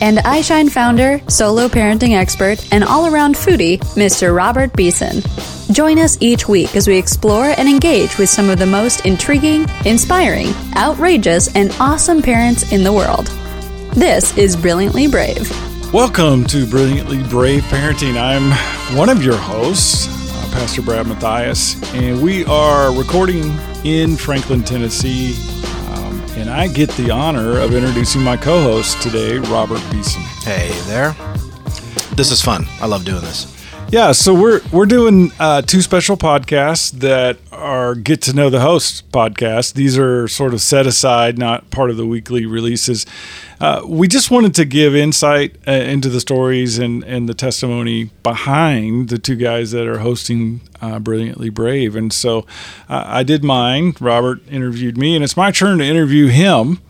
and 0.00 0.18
iShine 0.18 0.70
founder, 0.70 1.20
solo 1.28 1.68
parenting 1.68 2.16
expert, 2.16 2.66
and 2.72 2.82
all 2.84 3.12
around 3.12 3.34
foodie, 3.34 3.78
Mr. 3.94 4.34
Robert 4.34 4.72
Beeson. 4.74 5.22
Join 5.72 5.98
us 5.98 6.16
each 6.20 6.48
week 6.48 6.74
as 6.74 6.88
we 6.88 6.96
explore 6.96 7.46
and 7.56 7.68
engage 7.68 8.18
with 8.18 8.28
some 8.28 8.50
of 8.50 8.58
the 8.58 8.66
most 8.66 9.06
intriguing, 9.06 9.66
inspiring, 9.84 10.48
outrageous, 10.76 11.54
and 11.54 11.70
awesome 11.78 12.22
parents 12.22 12.72
in 12.72 12.82
the 12.82 12.92
world. 12.92 13.26
This 13.94 14.36
is 14.36 14.56
Brilliantly 14.56 15.06
Brave. 15.08 15.50
Welcome 15.92 16.44
to 16.46 16.66
Brilliantly 16.66 17.22
Brave 17.24 17.62
Parenting. 17.64 18.16
I'm 18.16 18.96
one 18.96 19.08
of 19.08 19.24
your 19.24 19.36
hosts, 19.36 20.06
uh, 20.08 20.50
Pastor 20.52 20.82
Brad 20.82 21.06
Matthias, 21.06 21.82
and 21.94 22.22
we 22.22 22.44
are 22.46 22.96
recording 22.96 23.52
in 23.84 24.16
Franklin, 24.16 24.62
Tennessee. 24.62 25.34
And 26.40 26.48
I 26.48 26.68
get 26.68 26.88
the 26.92 27.10
honor 27.10 27.58
of 27.58 27.74
introducing 27.74 28.22
my 28.22 28.34
co 28.34 28.62
host 28.62 29.02
today, 29.02 29.36
Robert 29.36 29.82
Beeson. 29.90 30.22
Hey 30.42 30.70
there. 30.86 31.14
This 32.16 32.30
is 32.30 32.40
fun. 32.40 32.64
I 32.80 32.86
love 32.86 33.04
doing 33.04 33.20
this. 33.20 33.54
Yeah, 33.90 34.12
so 34.12 34.32
we're 34.32 34.62
we're 34.72 34.86
doing 34.86 35.32
uh, 35.38 35.60
two 35.60 35.82
special 35.82 36.16
podcasts 36.16 36.92
that 36.92 37.36
are 37.52 37.94
get 37.94 38.22
to 38.22 38.32
know 38.32 38.48
the 38.48 38.60
host 38.60 39.12
podcasts. 39.12 39.74
These 39.74 39.98
are 39.98 40.28
sort 40.28 40.54
of 40.54 40.62
set 40.62 40.86
aside, 40.86 41.36
not 41.36 41.68
part 41.70 41.90
of 41.90 41.98
the 41.98 42.06
weekly 42.06 42.46
releases. 42.46 43.04
Uh, 43.60 43.82
we 43.86 44.08
just 44.08 44.30
wanted 44.30 44.54
to 44.54 44.64
give 44.64 44.96
insight 44.96 45.56
uh, 45.68 45.72
into 45.72 46.08
the 46.08 46.20
stories 46.20 46.78
and 46.78 47.04
and 47.04 47.28
the 47.28 47.34
testimony 47.34 48.04
behind 48.22 49.10
the 49.10 49.18
two 49.18 49.36
guys 49.36 49.70
that 49.72 49.86
are 49.86 49.98
hosting 49.98 50.62
uh, 50.80 50.98
Brilliantly 50.98 51.50
Brave. 51.50 51.94
And 51.94 52.12
so 52.12 52.46
uh, 52.88 53.04
I 53.06 53.22
did 53.22 53.44
mine. 53.44 53.94
Robert 54.00 54.40
interviewed 54.48 54.96
me, 54.96 55.14
and 55.14 55.22
it's 55.22 55.36
my 55.36 55.50
turn 55.50 55.78
to 55.78 55.84
interview 55.84 56.28
him. 56.28 56.80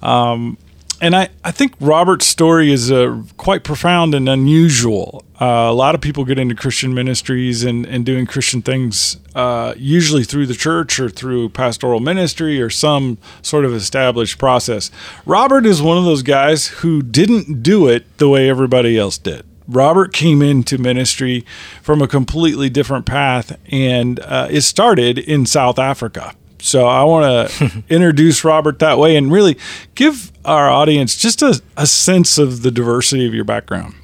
Um, 0.00 0.56
and 1.00 1.14
I, 1.14 1.28
I 1.44 1.50
think 1.50 1.74
Robert's 1.80 2.26
story 2.26 2.72
is 2.72 2.90
uh, 2.90 3.22
quite 3.36 3.64
profound 3.64 4.14
and 4.14 4.28
unusual. 4.28 5.24
Uh, 5.40 5.44
a 5.44 5.72
lot 5.72 5.94
of 5.94 6.00
people 6.00 6.24
get 6.24 6.38
into 6.38 6.54
Christian 6.54 6.92
ministries 6.92 7.62
and, 7.62 7.86
and 7.86 8.04
doing 8.04 8.26
Christian 8.26 8.62
things, 8.62 9.18
uh, 9.34 9.74
usually 9.76 10.24
through 10.24 10.46
the 10.46 10.54
church 10.54 10.98
or 10.98 11.08
through 11.08 11.50
pastoral 11.50 12.00
ministry 12.00 12.60
or 12.60 12.70
some 12.70 13.18
sort 13.42 13.64
of 13.64 13.72
established 13.72 14.38
process. 14.38 14.90
Robert 15.24 15.64
is 15.64 15.80
one 15.80 15.96
of 15.96 16.04
those 16.04 16.22
guys 16.22 16.68
who 16.68 17.02
didn't 17.02 17.62
do 17.62 17.86
it 17.86 18.04
the 18.18 18.28
way 18.28 18.50
everybody 18.50 18.98
else 18.98 19.18
did. 19.18 19.44
Robert 19.68 20.12
came 20.12 20.40
into 20.40 20.78
ministry 20.78 21.44
from 21.82 22.00
a 22.00 22.08
completely 22.08 22.70
different 22.70 23.04
path, 23.04 23.58
and 23.70 24.18
uh, 24.20 24.48
it 24.50 24.62
started 24.62 25.18
in 25.18 25.44
South 25.44 25.78
Africa. 25.78 26.34
So 26.60 26.86
I 26.86 27.04
want 27.04 27.50
to 27.50 27.82
introduce 27.88 28.44
Robert 28.44 28.78
that 28.80 28.98
way 28.98 29.16
and 29.16 29.30
really 29.30 29.56
give 29.94 30.32
our 30.44 30.68
audience 30.68 31.16
just 31.16 31.42
a, 31.42 31.60
a 31.76 31.86
sense 31.86 32.38
of 32.38 32.62
the 32.62 32.70
diversity 32.70 33.26
of 33.26 33.34
your 33.34 33.44
background. 33.44 33.94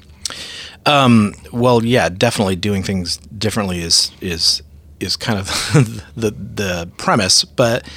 Um, 0.85 1.33
well, 1.51 1.83
yeah, 1.83 2.09
definitely 2.09 2.55
doing 2.55 2.83
things 2.83 3.17
differently 3.17 3.81
is 3.81 4.11
is 4.21 4.61
is 4.99 5.15
kind 5.15 5.39
of 5.39 5.47
the 6.15 6.31
the 6.31 6.89
premise. 6.97 7.43
But 7.43 7.87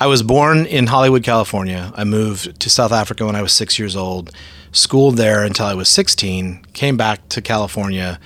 I 0.00 0.06
was 0.06 0.22
born 0.22 0.66
in 0.66 0.88
Hollywood, 0.88 1.22
California. 1.22 1.92
I 1.94 2.04
moved 2.04 2.58
to 2.60 2.68
South 2.70 2.92
Africa 2.92 3.24
when 3.24 3.36
I 3.36 3.42
was 3.42 3.52
six 3.52 3.78
years 3.78 3.94
old. 3.94 4.32
Schooled 4.72 5.16
there 5.16 5.44
until 5.44 5.66
I 5.66 5.74
was 5.74 5.88
sixteen. 5.88 6.64
Came 6.72 6.96
back 6.96 7.28
to 7.28 7.40
California, 7.40 8.18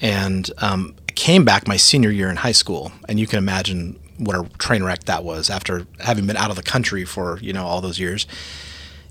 and 0.00 0.50
um, 0.58 0.94
came 1.14 1.44
back 1.44 1.66
my 1.66 1.76
senior 1.76 2.10
year 2.10 2.28
in 2.28 2.36
high 2.36 2.52
school. 2.52 2.92
And 3.08 3.18
you 3.18 3.26
can 3.26 3.38
imagine 3.38 3.98
what 4.18 4.36
a 4.36 4.48
train 4.58 4.82
wreck 4.84 5.04
that 5.04 5.24
was 5.24 5.50
after 5.50 5.86
having 6.00 6.26
been 6.26 6.36
out 6.36 6.50
of 6.50 6.56
the 6.56 6.62
country 6.62 7.04
for 7.04 7.38
you 7.40 7.52
know 7.52 7.64
all 7.64 7.80
those 7.80 7.98
years 7.98 8.26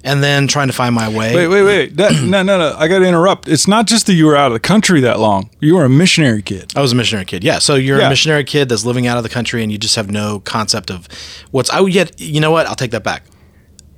and 0.05 0.21
then 0.21 0.47
trying 0.47 0.67
to 0.67 0.73
find 0.73 0.93
my 0.93 1.07
way 1.07 1.33
Wait, 1.33 1.47
wait, 1.47 1.63
wait. 1.63 1.95
That, 1.97 2.11
no, 2.23 2.43
no, 2.43 2.57
no. 2.57 2.75
I 2.77 2.87
got 2.89 2.99
to 2.99 3.05
interrupt. 3.05 3.47
It's 3.47 3.67
not 3.69 3.87
just 3.87 4.05
that 4.07 4.13
you 4.15 4.25
were 4.25 4.35
out 4.35 4.47
of 4.47 4.53
the 4.53 4.59
country 4.59 4.99
that 5.01 5.17
long. 5.19 5.49
You 5.61 5.75
were 5.75 5.85
a 5.85 5.89
missionary 5.89 6.41
kid. 6.41 6.73
I 6.75 6.81
was 6.81 6.91
a 6.91 6.95
missionary 6.95 7.23
kid. 7.25 7.41
Yeah. 7.43 7.59
So 7.59 7.75
you're 7.75 7.99
Yeah. 7.99 8.07
a 8.07 8.09
missionary 8.09 8.43
kid 8.43 8.67
that's 8.67 8.83
living 8.83 9.07
out 9.07 9.15
of 9.17 9.23
the 9.23 9.29
country 9.29 9.63
and 9.63 9.71
you 9.71 9.77
just 9.77 9.95
have 9.95 10.11
no 10.11 10.41
concept 10.41 10.91
of 10.91 11.07
what's 11.51 11.69
I 11.69 11.79
would 11.79 11.93
yet 11.93 12.19
you 12.19 12.41
know 12.41 12.51
what? 12.51 12.67
I'll 12.67 12.75
take 12.75 12.91
that 12.91 13.03
back. 13.05 13.23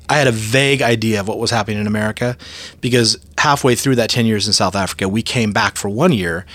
I 0.07 0.17
had 0.17 0.27
a 0.27 0.31
vague 0.31 0.83
idea 0.83 1.19
of 1.21 1.27
what 1.27 1.39
was 1.39 1.49
happening 1.49 1.79
in 1.79 1.87
America 1.87 2.37
because 2.81 3.17
halfway 3.39 3.73
through 3.73 3.95
that 3.95 4.11
10 4.11 4.27
years 4.27 4.45
in 4.45 4.53
South 4.53 4.75
Africa, 4.75 5.09
we 5.09 5.23
came 5.23 5.51
back 5.51 5.75
for 5.77 5.89
one 5.89 6.11
year 6.11 6.45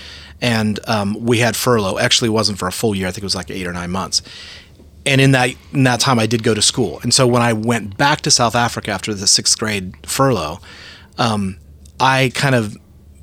and 0.41 0.79
um, 0.87 1.15
we 1.19 1.39
had 1.39 1.55
furlough. 1.55 1.99
Actually, 1.99 2.27
it 2.27 2.31
wasn't 2.31 2.57
for 2.57 2.67
a 2.67 2.71
full 2.71 2.95
year. 2.95 3.07
I 3.07 3.11
think 3.11 3.23
it 3.23 3.25
was 3.25 3.35
like 3.35 3.51
eight 3.51 3.67
or 3.67 3.73
nine 3.73 3.91
months. 3.91 4.21
And 5.05 5.21
in 5.21 5.31
that 5.31 5.51
in 5.73 5.83
that 5.83 5.99
time, 5.99 6.19
I 6.19 6.25
did 6.25 6.43
go 6.43 6.53
to 6.53 6.61
school. 6.61 6.99
And 7.03 7.13
so 7.13 7.25
when 7.25 7.41
I 7.41 7.53
went 7.53 7.97
back 7.97 8.21
to 8.21 8.31
South 8.31 8.55
Africa 8.55 8.91
after 8.91 9.13
the 9.13 9.27
sixth 9.27 9.57
grade 9.57 9.95
furlough, 10.05 10.59
um, 11.17 11.57
I 11.99 12.31
kind 12.33 12.55
of 12.55 12.77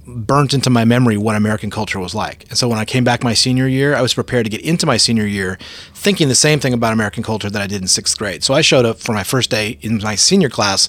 burnt 0.07 0.55
into 0.55 0.71
my 0.71 0.85
memory 0.85 1.17
what 1.19 1.37
American 1.37 1.71
culture 1.71 1.99
was 1.99 2.15
like. 2.15 2.45
And 2.49 2.57
so 2.57 2.67
when 2.67 2.79
I 2.79 2.85
came 2.85 3.05
back 3.05 3.23
my 3.23 3.35
senior 3.35 3.69
year, 3.69 3.95
I 3.95 4.01
was 4.01 4.15
prepared 4.15 4.47
to 4.47 4.51
get 4.51 4.63
into 4.63 4.87
my 4.87 4.97
senior 4.97 5.27
year 5.27 5.59
thinking 5.93 6.29
the 6.29 6.35
same 6.35 6.61
thing 6.61 6.73
about 6.73 6.95
American 6.95 7.23
culture 7.23 7.51
that 7.51 7.61
I 7.61 7.67
did 7.67 7.83
in 7.83 7.89
sixth 7.89 8.17
grade. 8.17 8.43
So 8.43 8.55
I 8.55 8.63
showed 8.63 8.87
up 8.87 8.99
for 8.99 9.13
my 9.13 9.23
first 9.23 9.51
day 9.51 9.79
in 9.83 9.99
my 9.99 10.15
senior 10.15 10.49
class 10.49 10.89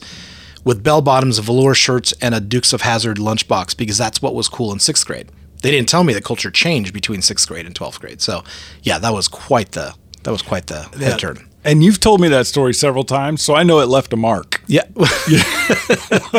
with 0.64 0.84
bell 0.84 1.02
bottoms, 1.02 1.38
velour 1.40 1.74
shirts, 1.74 2.14
and 2.22 2.34
a 2.34 2.40
Dukes 2.40 2.72
of 2.74 2.82
Hazzard 2.82 3.18
lunchbox 3.18 3.76
because 3.76 3.98
that's 3.98 4.22
what 4.22 4.36
was 4.36 4.48
cool 4.48 4.72
in 4.72 4.80
sixth 4.80 5.06
grade. 5.06 5.30
They 5.62 5.72
didn't 5.72 5.90
tell 5.90 6.04
me 6.04 6.14
the 6.14 6.22
culture 6.22 6.52
changed 6.52 6.94
between 6.94 7.22
sixth 7.22 7.48
grade 7.48 7.66
and 7.66 7.76
twelfth 7.76 8.00
grade. 8.00 8.22
So 8.22 8.44
yeah, 8.84 9.00
that 9.00 9.14
was 9.14 9.28
quite 9.28 9.72
the 9.74 9.94
that 10.24 10.32
was 10.32 10.42
quite 10.42 10.68
the 10.68 10.84
head 10.98 11.20
turn. 11.20 11.46
And 11.64 11.84
you've 11.84 12.00
told 12.00 12.22
me 12.22 12.30
that 12.30 12.48
story 12.48 12.74
several 12.74 13.04
times, 13.04 13.42
so 13.44 13.54
I 13.54 13.64
know 13.64 13.80
it 13.80 13.88
left 13.88 14.14
a 14.14 14.16
mark. 14.16 14.62
Yeah. 14.68 14.84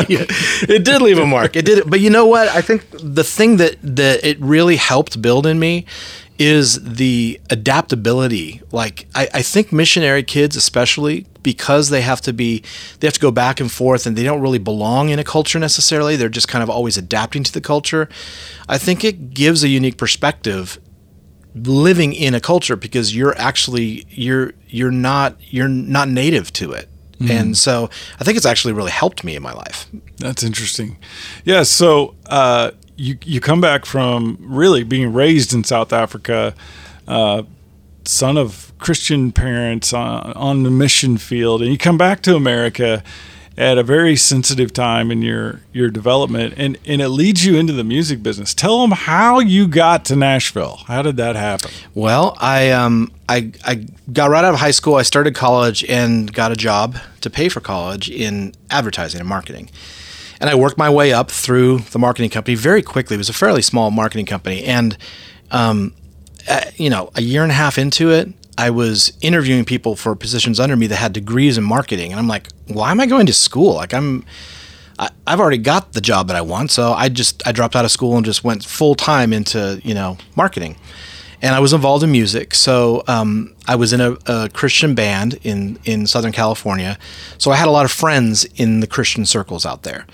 Yeah. 0.09 0.25
it 0.69 0.85
did 0.85 1.03
leave 1.03 1.19
a 1.19 1.27
mark. 1.27 1.55
It 1.55 1.65
did. 1.65 1.89
But 1.89 2.01
you 2.01 2.11
know 2.11 2.27
what? 2.27 2.49
I 2.49 2.63
think 2.63 2.87
the 2.93 3.23
thing 3.23 3.59
that 3.59 3.77
that 3.83 4.25
it 4.27 4.41
really 4.41 4.77
helped 4.77 5.21
build 5.23 5.47
in 5.47 5.59
me 5.59 5.85
is 6.39 6.83
the 6.83 7.41
adaptability. 7.51 8.63
Like 8.73 9.07
I, 9.15 9.29
I 9.35 9.43
think 9.43 9.73
missionary 9.73 10.23
kids, 10.23 10.57
especially 10.57 11.27
because 11.43 11.91
they 11.91 12.03
have 12.03 12.21
to 12.23 12.33
be, 12.33 12.63
they 12.99 13.07
have 13.07 13.15
to 13.15 13.21
go 13.21 13.31
back 13.31 13.61
and 13.61 13.71
forth, 13.71 14.07
and 14.07 14.17
they 14.17 14.23
don't 14.23 14.41
really 14.41 14.59
belong 14.59 15.09
in 15.09 15.19
a 15.19 15.25
culture 15.25 15.59
necessarily. 15.59 16.17
They're 16.17 16.29
just 16.29 16.49
kind 16.49 16.63
of 16.63 16.71
always 16.71 16.97
adapting 16.97 17.43
to 17.45 17.53
the 17.53 17.61
culture. 17.61 18.09
I 18.69 18.79
think 18.79 19.05
it 19.05 19.35
gives 19.35 19.63
a 19.63 19.69
unique 19.69 19.97
perspective 19.97 20.79
living 21.55 22.13
in 22.13 22.35
a 22.35 22.41
culture 22.41 22.77
because 22.77 23.15
you're 23.15 23.37
actually 23.37 24.07
you're 24.09 24.53
you're 24.69 24.93
not 24.93 25.37
you're 25.53 25.69
not 25.69 26.09
native 26.09 26.53
to 26.55 26.73
it. 26.73 26.89
And 27.29 27.57
so 27.59 27.91
I 28.19 28.25
think 28.25 28.39
it's 28.39 28.47
actually 28.47 28.73
really 28.73 28.91
helped 28.91 29.25
me 29.25 29.37
in 29.37 29.43
my 29.43 29.53
life. 29.53 29.87
That's 30.17 30.43
interesting. 30.43 30.97
Yeah. 31.45 31.65
So 31.65 32.15
uh, 32.27 32.71
you 32.97 33.19
you 33.25 33.41
come 33.41 33.61
back 33.61 33.85
from 33.85 34.39
really 34.41 34.85
being 34.85 35.13
raised 35.13 35.53
in 35.53 35.63
South 35.65 35.93
Africa, 35.93 36.55
uh, 37.07 37.43
son 38.07 38.39
of 38.39 38.70
Christian 38.81 39.33
parents 39.33 39.93
on, 39.93 40.33
on 40.33 40.63
the 40.63 40.71
mission 40.71 41.19
field, 41.19 41.63
and 41.63 41.71
you 41.71 41.79
come 41.79 41.99
back 41.99 42.23
to 42.23 42.35
America 42.35 43.03
at 43.57 43.77
a 43.77 43.83
very 43.83 44.17
sensitive 44.17 44.73
time 44.73 45.11
in 45.11 45.21
your 45.21 45.61
your 45.73 45.91
development, 45.91 46.55
and 46.57 46.79
and 46.87 47.03
it 47.03 47.11
leads 47.11 47.45
you 47.45 47.57
into 47.57 47.73
the 47.73 47.85
music 47.85 48.23
business. 48.23 48.55
Tell 48.55 48.81
them 48.81 48.93
how 48.93 49.39
you 49.39 49.69
got 49.69 50.05
to 50.07 50.17
Nashville. 50.17 50.81
How 50.87 51.03
did 51.03 51.17
that 51.19 51.37
happen? 51.37 51.71
Well, 51.95 52.37
I 52.39 52.71
um 52.71 53.13
I 53.29 53.53
I 53.65 53.87
got 54.13 54.31
right 54.31 54.45
out 54.45 54.55
of 54.55 54.61
high 54.61 54.71
school. 54.71 54.95
I 54.95 55.03
started 55.03 55.35
college 55.35 55.85
and 55.85 56.33
got 56.33 56.51
a 56.53 56.57
job 56.57 56.97
to 57.21 57.31
pay 57.31 57.49
for 57.49 57.61
college 57.61 58.11
in 58.11 58.55
advertising 58.71 59.21
and 59.21 59.29
marketing. 59.29 59.71
And 60.41 60.49
I 60.49 60.55
worked 60.55 60.79
my 60.79 60.89
way 60.89 61.13
up 61.13 61.31
through 61.31 61.81
the 61.81 61.99
marketing 61.99 62.31
company 62.31 62.55
very 62.55 62.81
quickly. 62.81 63.17
It 63.17 63.19
was 63.19 63.29
a 63.29 63.35
fairly 63.35 63.61
small 63.61 63.91
marketing 63.91 64.25
company, 64.25 64.65
and 64.65 64.97
um, 65.51 65.93
uh, 66.49 66.65
you 66.77 66.89
know, 66.89 67.11
a 67.15 67.21
year 67.21 67.43
and 67.43 67.53
a 67.53 67.55
half 67.55 67.77
into 67.77 68.11
it, 68.11 68.33
I 68.67 68.71
was 68.71 69.13
interviewing 69.21 69.65
people 69.65 69.97
for 69.97 70.15
positions 70.15 70.61
under 70.61 70.77
me 70.77 70.87
that 70.89 70.97
had 70.97 71.13
degrees 71.13 71.57
in 71.59 71.65
marketing, 71.65 72.11
and 72.13 72.19
I'm 72.21 72.29
like, 72.29 72.49
why 72.69 72.91
am 72.91 73.01
I 73.01 73.07
going 73.07 73.27
to 73.27 73.33
school? 73.33 73.75
Like 73.75 73.95
I'm. 73.95 74.25
I- 74.99 75.11
I've 75.27 75.41
already 75.41 75.59
got 75.73 75.93
the 75.95 76.01
job 76.03 76.27
that 76.29 76.37
I 76.37 76.43
want, 76.43 76.71
so 76.71 76.93
I 76.93 77.09
just 77.09 77.43
I 77.49 77.53
dropped 77.53 77.75
out 77.75 77.85
of 77.87 77.91
school 77.91 78.17
and 78.17 78.25
just 78.27 78.45
went 78.45 78.65
full 78.65 78.95
time 78.95 79.33
into 79.33 79.81
you 79.83 79.95
know 79.95 80.19
marketing, 80.37 80.77
and 81.41 81.55
I 81.55 81.61
was 81.61 81.73
involved 81.73 82.05
in 82.05 82.11
music. 82.13 82.55
So 82.55 83.03
um, 83.09 83.55
I 83.67 83.77
was 83.77 83.93
in 83.95 84.01
a, 84.03 84.17
a 84.27 84.49
Christian 84.53 84.95
band 84.95 85.39
in 85.43 85.79
in 85.85 86.07
Southern 86.07 86.33
California, 86.33 86.99
so 87.39 87.51
I 87.51 87.57
had 87.57 87.67
a 87.69 87.71
lot 87.71 87.87
of 87.87 87.91
friends 87.91 88.45
in 88.57 88.81
the 88.81 88.87
Christian 88.87 89.25
circles 89.27 89.65
out 89.65 89.83
there, 89.85 90.05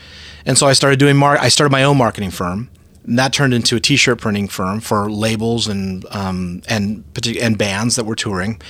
And 0.46 0.56
so 0.56 0.68
I 0.70 0.74
started 0.74 0.98
doing 1.00 1.16
mar- 1.16 1.38
I 1.46 1.48
started 1.50 1.72
my 1.72 1.82
own 1.82 1.96
marketing 1.96 2.30
firm. 2.30 2.68
And 3.06 3.18
that 3.18 3.32
turned 3.32 3.54
into 3.54 3.76
a 3.76 3.80
T-shirt 3.80 4.18
printing 4.18 4.48
firm 4.48 4.80
for 4.80 5.10
labels 5.10 5.68
and 5.68 6.04
um, 6.10 6.62
and 6.68 7.04
and 7.40 7.56
bands 7.56 7.96
that 7.96 8.04
were 8.04 8.16
touring, 8.16 8.60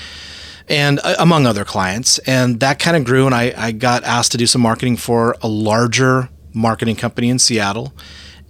and 0.69 1.01
uh, 1.03 1.17
among 1.19 1.47
other 1.47 1.65
clients. 1.65 2.19
And 2.21 2.61
that 2.61 2.79
kind 2.79 2.97
of 2.97 3.05
grew, 3.05 3.27
and 3.27 3.35
I, 3.35 3.53
I 3.57 3.73
got 3.73 4.05
asked 4.05 4.33
to 4.33 4.39
do 4.39 4.47
some 4.47 4.61
marketing 4.61 4.97
for 4.97 5.37
a 5.43 5.49
larger 5.49 6.29
marketing 6.53 6.97
company 6.97 7.31
in 7.31 7.39
Seattle, 7.39 7.93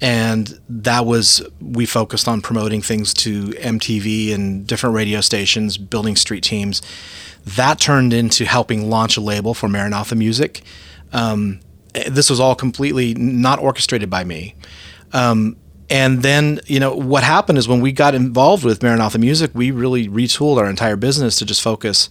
and 0.00 0.58
that 0.68 1.06
was 1.06 1.42
we 1.60 1.86
focused 1.86 2.28
on 2.28 2.40
promoting 2.40 2.82
things 2.82 3.14
to 3.14 3.48
MTV 3.50 4.34
and 4.34 4.66
different 4.66 4.94
radio 4.94 5.20
stations, 5.20 5.78
building 5.78 6.16
street 6.16 6.42
teams. 6.42 6.82
That 7.44 7.78
turned 7.78 8.12
into 8.12 8.44
helping 8.44 8.90
launch 8.90 9.16
a 9.16 9.20
label 9.20 9.54
for 9.54 9.68
Maranatha 9.68 10.16
Music. 10.16 10.62
Um, 11.12 11.60
this 12.08 12.28
was 12.28 12.40
all 12.40 12.54
completely 12.54 13.14
not 13.14 13.58
orchestrated 13.60 14.10
by 14.10 14.24
me. 14.24 14.56
Um, 15.12 15.56
and 15.88 16.22
then, 16.22 16.60
you 16.66 16.80
know, 16.80 16.94
what 16.94 17.22
happened 17.22 17.58
is 17.58 17.68
when 17.68 17.80
we 17.80 17.92
got 17.92 18.14
involved 18.14 18.64
with 18.64 18.82
Maranatha 18.82 19.18
Music, 19.18 19.50
we 19.54 19.70
really 19.70 20.08
retooled 20.08 20.58
our 20.58 20.68
entire 20.68 20.96
business 20.96 21.36
to 21.36 21.44
just 21.44 21.62
focus 21.62 22.08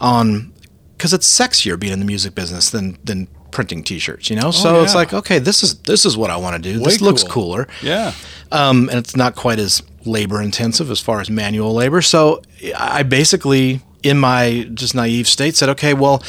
on 0.00 0.52
because 0.96 1.12
it's 1.12 1.26
sexier 1.26 1.78
being 1.78 1.92
in 1.92 1.98
the 1.98 2.04
music 2.04 2.34
business 2.34 2.70
than 2.70 2.98
than 3.04 3.28
printing 3.50 3.84
T-shirts. 3.84 4.30
You 4.30 4.36
know, 4.36 4.50
so 4.50 4.82
it's 4.82 4.94
like, 4.94 5.12
okay, 5.12 5.38
this 5.38 5.62
is 5.62 5.78
this 5.82 6.04
is 6.04 6.16
what 6.16 6.30
I 6.30 6.36
want 6.36 6.62
to 6.62 6.72
do. 6.72 6.78
Way 6.80 6.84
this 6.84 7.00
looks 7.00 7.22
cool. 7.22 7.54
cooler 7.54 7.68
Yeah. 7.82 8.12
um, 8.50 8.88
and 8.88 8.98
it's 8.98 9.14
not 9.14 9.36
quite 9.36 9.58
as 9.58 9.82
labor 10.04 10.42
intensive 10.42 10.90
as 10.90 11.00
far 11.00 11.20
as 11.20 11.30
manual 11.30 11.72
labor. 11.74 12.02
So 12.02 12.42
I 12.76 13.04
basically, 13.04 13.80
in 14.02 14.18
my 14.18 14.68
just 14.74 14.94
naive 14.94 15.28
state, 15.28 15.56
said, 15.56 15.68
okay, 15.70 15.94
well, 15.94 16.22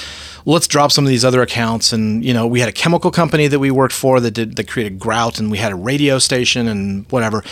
let's 0.46 0.68
drop 0.68 0.92
some 0.92 1.06
of 1.06 1.10
these 1.10 1.26
other 1.26 1.42
accounts. 1.42 1.94
And 1.94 2.24
you 2.24 2.34
know, 2.34 2.48
we 2.48 2.60
had 2.60 2.70
a 2.70 2.74
chemical 2.74 3.12
company 3.12 3.48
that 3.48 3.60
we 3.60 3.72
worked 3.72 3.94
for 3.94 4.20
that 4.20 4.32
did 4.32 4.56
that 4.56 4.68
created 4.68 5.00
grout, 5.00 5.40
and 5.40 5.52
we 5.52 5.58
had 5.58 5.72
a 5.72 5.76
radio 5.76 6.20
station 6.20 6.68
and 6.68 7.10
whatever. 7.12 7.44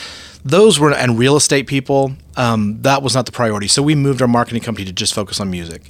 Those 0.43 0.79
were 0.79 0.91
and 0.93 1.19
real 1.19 1.35
estate 1.35 1.67
people. 1.67 2.13
Um, 2.35 2.81
that 2.81 3.03
was 3.03 3.13
not 3.13 3.25
the 3.25 3.31
priority. 3.31 3.67
So 3.67 3.83
we 3.83 3.95
moved 3.95 4.21
our 4.21 4.27
marketing 4.27 4.63
company 4.63 4.85
to 4.85 4.93
just 4.93 5.13
focus 5.13 5.39
on 5.39 5.51
music. 5.51 5.89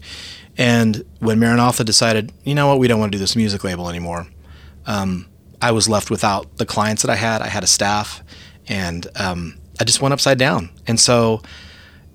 And 0.57 1.05
when 1.19 1.39
Maranatha 1.39 1.83
decided, 1.83 2.33
you 2.43 2.53
know 2.53 2.67
what, 2.67 2.79
we 2.79 2.87
don't 2.87 2.99
want 2.99 3.11
to 3.11 3.17
do 3.17 3.19
this 3.21 3.35
music 3.35 3.63
label 3.63 3.89
anymore, 3.89 4.27
um, 4.85 5.27
I 5.61 5.71
was 5.71 5.87
left 5.87 6.09
without 6.09 6.57
the 6.57 6.65
clients 6.65 7.03
that 7.03 7.11
I 7.11 7.15
had. 7.15 7.41
I 7.41 7.47
had 7.47 7.63
a 7.63 7.67
staff, 7.67 8.23
and 8.67 9.07
um, 9.15 9.57
I 9.79 9.83
just 9.83 10.01
went 10.01 10.13
upside 10.13 10.37
down. 10.37 10.69
And 10.87 10.99
so 10.99 11.41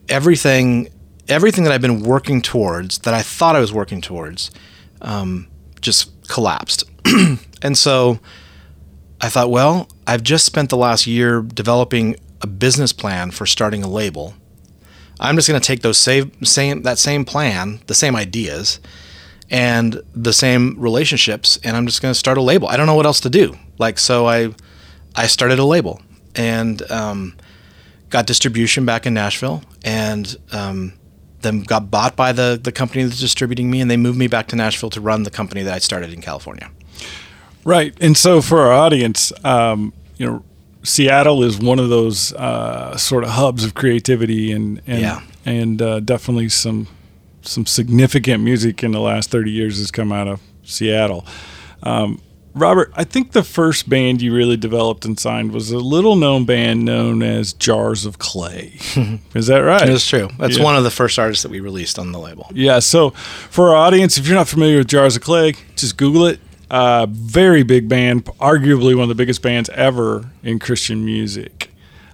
everything, 0.09 0.89
everything 1.29 1.65
that 1.65 1.73
I've 1.73 1.81
been 1.81 2.01
working 2.01 2.43
towards, 2.43 2.99
that 3.01 3.15
I 3.15 3.23
thought 3.23 3.57
I 3.57 3.61
was 3.61 3.73
working 3.73 4.01
towards, 4.01 4.51
um, 5.01 5.49
just 5.81 6.11
collapsed. 6.29 6.85
and 7.63 7.77
so 7.77 8.19
I 9.21 9.29
thought, 9.29 9.51
well, 9.51 9.89
I've 10.07 10.23
just 10.23 10.45
spent 10.45 10.71
the 10.71 10.77
last 10.77 11.07
year 11.07 11.43
developing 11.43 12.17
a 12.43 12.47
business 12.47 12.93
plan 12.93 13.31
for 13.31 13.47
starting 13.47 13.83
a 13.83 13.89
label. 13.89 14.35
I'm 15.19 15.37
just 15.37 15.49
going 15.49 15.61
to 15.61 15.67
take 15.67 15.81
those 15.81 15.99
same, 15.99 16.33
same 16.45 16.83
that 16.83 16.99
same 16.99 17.25
plan, 17.25 17.81
the 17.87 17.95
same 17.95 18.15
ideas, 18.15 18.81
and 19.51 20.03
the 20.15 20.33
same 20.33 20.79
relationships, 20.79 21.59
and 21.65 21.77
I'm 21.77 21.87
just 21.87 22.03
going 22.03 22.13
to 22.13 22.19
start 22.19 22.37
a 22.37 22.43
label. 22.43 22.69
I 22.69 22.77
don't 22.77 22.87
know 22.87 22.95
what 22.95 23.07
else 23.07 23.21
to 23.21 23.31
do. 23.31 23.57
Like 23.79 23.99
so, 23.99 24.27
I 24.27 24.55
I 25.15 25.27
started 25.27 25.59
a 25.59 25.65
label 25.65 26.03
and 26.35 26.83
um, 26.91 27.35
got 28.11 28.27
distribution 28.27 28.85
back 28.85 29.07
in 29.07 29.15
Nashville, 29.15 29.63
and 29.85 30.37
um, 30.53 30.93
then 31.43 31.61
got 31.63 31.91
bought 31.91 32.17
by 32.17 32.33
the 32.33 32.59
the 32.63 32.73
company 32.73 33.05
that's 33.05 33.21
distributing 33.21 33.71
me, 33.71 33.81
and 33.81 33.91
they 33.91 33.97
moved 33.97 34.19
me 34.19 34.27
back 34.29 34.47
to 34.49 34.57
Nashville 34.57 34.91
to 34.91 35.01
run 35.01 35.23
the 35.25 35.31
company 35.31 35.63
that 35.63 35.75
I 35.75 35.79
started 35.79 36.13
in 36.13 36.21
California. 36.23 36.71
Right. 37.65 37.95
And 38.01 38.17
so 38.17 38.41
for 38.41 38.61
our 38.61 38.73
audience, 38.73 39.33
um, 39.45 39.93
you 40.17 40.27
know, 40.27 40.45
Seattle 40.85 41.43
is 41.43 41.59
one 41.59 41.79
of 41.81 41.89
those 41.89 42.33
uh, 42.35 42.97
sort 42.97 43.25
of 43.25 43.31
hubs 43.31 43.65
of 43.65 43.75
creativity 43.75 44.53
and 44.53 44.81
and 44.87 45.01
Yeah. 45.01 45.21
and 45.45 45.83
uh, 45.83 46.01
definitely 46.01 46.49
some 46.49 46.87
some 47.43 47.67
significant 47.67 48.43
music 48.43 48.83
in 48.83 48.91
the 48.93 49.01
last 49.01 49.31
30 49.31 49.51
years 49.51 49.79
has 49.79 49.91
come 49.91 50.13
out 50.13 50.27
of 50.29 50.41
Seattle. 50.65 51.25
Um, 51.83 52.21
Robert, 52.57 52.91
I 52.97 53.05
think 53.05 53.33
the 53.33 53.43
first 53.45 53.89
band 53.89 54.23
you 54.23 54.35
really 54.35 54.57
developed 54.57 55.05
and 55.05 55.21
signed 55.21 55.53
was 55.53 55.71
a 55.71 55.79
little 55.79 56.17
known 56.17 56.47
band 56.47 56.85
known 56.87 57.23
as 57.23 57.53
Jars 57.53 58.07
of 58.07 58.19
Clay. 58.19 58.79
is 59.35 59.47
that 59.49 59.59
right? 59.59 59.87
That's 59.87 60.07
true. 60.07 60.31
That's 60.39 60.57
Yeah. 60.57 60.65
one 60.65 60.75
of 60.75 60.83
the 60.83 60.91
first 60.91 61.19
artists 61.19 61.43
that 61.43 61.51
we 61.51 61.61
released 61.61 61.99
on 61.99 62.13
the 62.13 62.19
label. 62.19 62.51
Yeah. 62.55 62.79
So 62.79 63.11
for 63.11 63.69
our 63.71 63.77
audience, 63.77 64.17
if 64.17 64.27
you're 64.27 64.37
not 64.37 64.49
familiar 64.49 64.79
with 64.79 64.89
Jars 64.89 65.17
of 65.17 65.23
Clay, 65.23 65.55
just 65.77 65.97
Google 65.99 66.27
it. 66.27 66.41
Uh, 66.71 67.07
very 67.11 67.63
big 67.63 67.89
band, 67.89 68.25
arguably 68.41 68.95
one 68.95 69.03
of 69.03 69.09
the 69.09 69.15
biggest 69.15 69.43
bands 69.43 69.69
ever 69.75 70.31
in 70.43 70.59
Christian 70.59 71.05
music. 71.05 71.71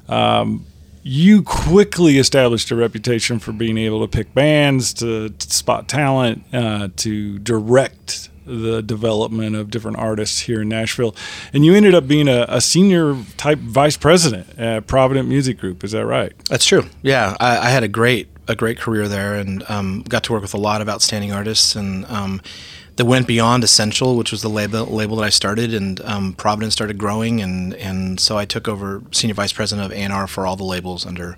Um, 0.09 0.67
you 1.05 1.43
quickly 1.43 2.19
established 2.19 2.71
a 2.71 2.77
reputation 2.77 3.39
for 3.39 3.53
being 3.53 3.79
able 3.79 4.01
to 4.07 4.09
pick 4.09 4.35
bands, 4.35 4.93
to, 4.95 5.31
to 5.31 5.51
spot 5.51 5.89
talent, 5.89 6.45
uh, 6.53 6.89
to 6.97 7.39
direct 7.39 8.29
the 8.45 8.83
development 8.83 9.57
of 9.57 9.71
different 9.71 9.99
artists 9.99 10.41
here 10.41 10.63
in 10.63 10.69
Nashville. 10.69 11.15
And 11.53 11.65
you 11.65 11.75
ended 11.75 11.95
up 11.95 12.09
being 12.09 12.29
a, 12.29 12.47
a 12.49 12.61
senior 12.61 13.17
type 13.37 13.59
vice 13.59 13.97
president 13.97 14.59
at 14.59 14.87
Provident 14.87 15.29
Music 15.29 15.59
Group. 15.59 15.85
Is 15.85 15.93
that 15.93 16.07
right? 16.07 16.33
That's 16.49 16.65
true. 16.65 16.85
Yeah, 17.03 17.37
I, 17.41 17.59
I 17.59 17.71
had 17.71 17.83
a 17.83 17.89
great 17.89 18.29
a 18.49 18.57
great 18.57 18.79
career 18.79 19.07
there, 19.09 19.35
and 19.37 19.63
um, 19.69 20.03
got 20.03 20.25
to 20.25 20.33
work 20.33 20.43
with 20.43 20.55
a 20.55 20.59
lot 20.59 20.81
of 20.81 20.89
outstanding 20.89 21.33
artists, 21.33 21.77
and 21.77 22.05
um, 22.07 22.41
that 22.97 23.05
went 23.05 23.27
beyond 23.27 23.65
Essential, 23.65 24.17
which 24.17 24.33
was 24.33 24.43
the 24.43 24.51
label 24.51 24.85
label 24.87 25.17
that 25.17 25.25
I 25.25 25.31
started, 25.31 25.73
and 25.73 26.01
um, 26.03 26.33
Providence 26.35 26.75
started 26.75 26.99
growing, 26.99 27.41
and 27.41 27.75
and 27.75 28.19
so 28.19 28.37
I 28.37 28.45
took 28.45 28.69
over 28.69 29.03
senior 29.13 29.35
vice 29.35 29.53
president 29.53 29.87
of 29.87 29.97
A&R 29.97 30.27
for 30.27 30.47
all 30.47 30.57
the 30.57 30.65
labels 30.65 31.07
under 31.07 31.37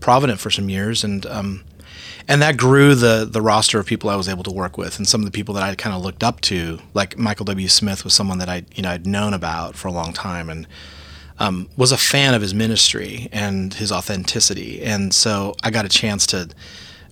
Provident 0.00 0.40
for 0.40 0.50
some 0.50 0.68
years, 0.68 1.04
and 1.04 1.26
um, 1.26 1.64
and 2.28 2.42
that 2.42 2.56
grew 2.56 2.94
the 2.94 3.26
the 3.28 3.40
roster 3.40 3.80
of 3.80 3.86
people 3.86 4.10
I 4.10 4.16
was 4.16 4.28
able 4.28 4.44
to 4.44 4.52
work 4.52 4.78
with, 4.78 4.98
and 4.98 5.08
some 5.08 5.22
of 5.22 5.24
the 5.24 5.32
people 5.32 5.54
that 5.54 5.64
I 5.64 5.74
kind 5.74 5.96
of 5.96 6.02
looked 6.02 6.22
up 6.22 6.40
to, 6.42 6.78
like 6.94 7.18
Michael 7.18 7.46
W. 7.46 7.68
Smith, 7.68 8.04
was 8.04 8.14
someone 8.14 8.38
that 8.38 8.48
I 8.48 8.64
you 8.74 8.82
know 8.82 8.90
I'd 8.90 9.06
known 9.06 9.34
about 9.34 9.74
for 9.74 9.88
a 9.88 9.92
long 9.92 10.12
time, 10.12 10.48
and 10.50 10.66
um, 11.38 11.68
was 11.76 11.92
a 11.92 11.96
fan 11.96 12.34
of 12.34 12.42
his 12.42 12.52
ministry 12.52 13.28
and 13.32 13.74
his 13.74 13.92
authenticity. 13.92 14.82
And 14.82 15.14
so 15.14 15.54
I 15.62 15.70
got 15.70 15.84
a 15.84 15.88
chance 15.88 16.26
to, 16.28 16.48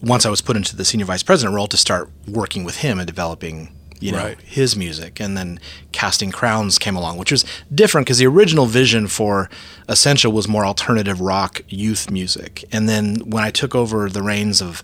once 0.02 0.26
I 0.26 0.30
was 0.30 0.40
put 0.40 0.56
into 0.56 0.76
the 0.76 0.84
senior 0.84 1.06
vice 1.06 1.22
president 1.22 1.54
role, 1.54 1.68
to 1.68 1.76
start 1.76 2.10
working 2.26 2.64
with 2.64 2.78
him 2.78 2.98
and 2.98 3.06
developing, 3.06 3.72
you 4.00 4.12
know, 4.12 4.18
Right. 4.18 4.38
his 4.44 4.76
music. 4.76 5.20
And 5.20 5.36
then 5.36 5.60
Casting 5.92 6.30
Crowns 6.30 6.78
came 6.78 6.96
along, 6.96 7.18
which 7.18 7.32
was 7.32 7.44
different 7.74 8.06
because 8.06 8.18
the 8.18 8.26
original 8.26 8.66
vision 8.66 9.06
for 9.06 9.48
Essential 9.88 10.32
was 10.32 10.48
more 10.48 10.64
alternative 10.64 11.20
rock 11.20 11.62
youth 11.68 12.10
music. 12.10 12.64
And 12.72 12.88
then 12.88 13.16
when 13.24 13.42
I 13.44 13.50
took 13.50 13.74
over 13.74 14.08
the 14.08 14.22
reins 14.22 14.60
of 14.60 14.82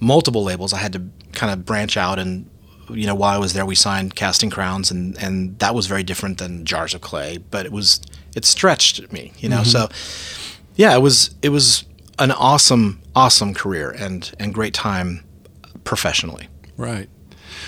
multiple 0.00 0.42
labels, 0.42 0.72
I 0.72 0.78
had 0.78 0.92
to 0.94 1.02
kind 1.32 1.52
of 1.52 1.64
branch 1.64 1.96
out 1.96 2.18
and 2.18 2.46
you 2.92 3.06
know, 3.06 3.14
while 3.14 3.34
I 3.34 3.38
was 3.38 3.52
there, 3.52 3.64
we 3.64 3.76
signed 3.76 4.16
Casting 4.16 4.50
Crowns, 4.50 4.90
and 4.90 5.16
and 5.22 5.56
that 5.60 5.76
was 5.76 5.86
very 5.86 6.02
different 6.02 6.38
than 6.38 6.64
Jars 6.64 6.92
of 6.92 7.00
Clay, 7.00 7.38
but 7.38 7.64
it 7.64 7.70
was 7.70 8.00
it 8.34 8.44
stretched 8.44 9.12
me, 9.12 9.32
you 9.38 9.48
know. 9.48 9.58
Mm-hmm. 9.58 9.70
So, 9.70 9.88
yeah, 10.74 10.94
it 10.96 11.00
was 11.00 11.30
it 11.40 11.50
was 11.50 11.84
an 12.18 12.32
awesome 12.32 13.00
awesome 13.14 13.54
career 13.54 13.90
and 13.90 14.32
and 14.40 14.52
great 14.52 14.74
time 14.74 15.22
professionally. 15.84 16.48
Right. 16.76 17.08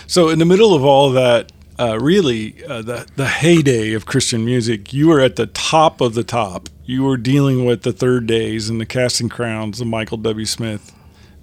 So, 0.06 0.28
in 0.28 0.38
the 0.38 0.44
middle 0.44 0.74
of 0.74 0.84
all 0.84 1.10
that, 1.12 1.52
uh, 1.78 1.98
really, 1.98 2.64
uh, 2.64 2.82
the 2.82 3.06
the 3.16 3.26
heyday 3.26 3.92
of 3.92 4.06
Christian 4.06 4.44
music, 4.44 4.92
you 4.92 5.08
were 5.08 5.20
at 5.20 5.36
the 5.36 5.46
top 5.46 6.00
of 6.00 6.14
the 6.14 6.24
top. 6.24 6.68
You 6.84 7.04
were 7.04 7.16
dealing 7.16 7.64
with 7.64 7.82
the 7.82 7.92
Third 7.92 8.26
Days 8.26 8.68
and 8.68 8.80
the 8.80 8.86
Casting 8.86 9.28
Crowns, 9.28 9.78
the 9.78 9.84
Michael 9.84 10.18
W. 10.18 10.46
Smith, 10.46 10.92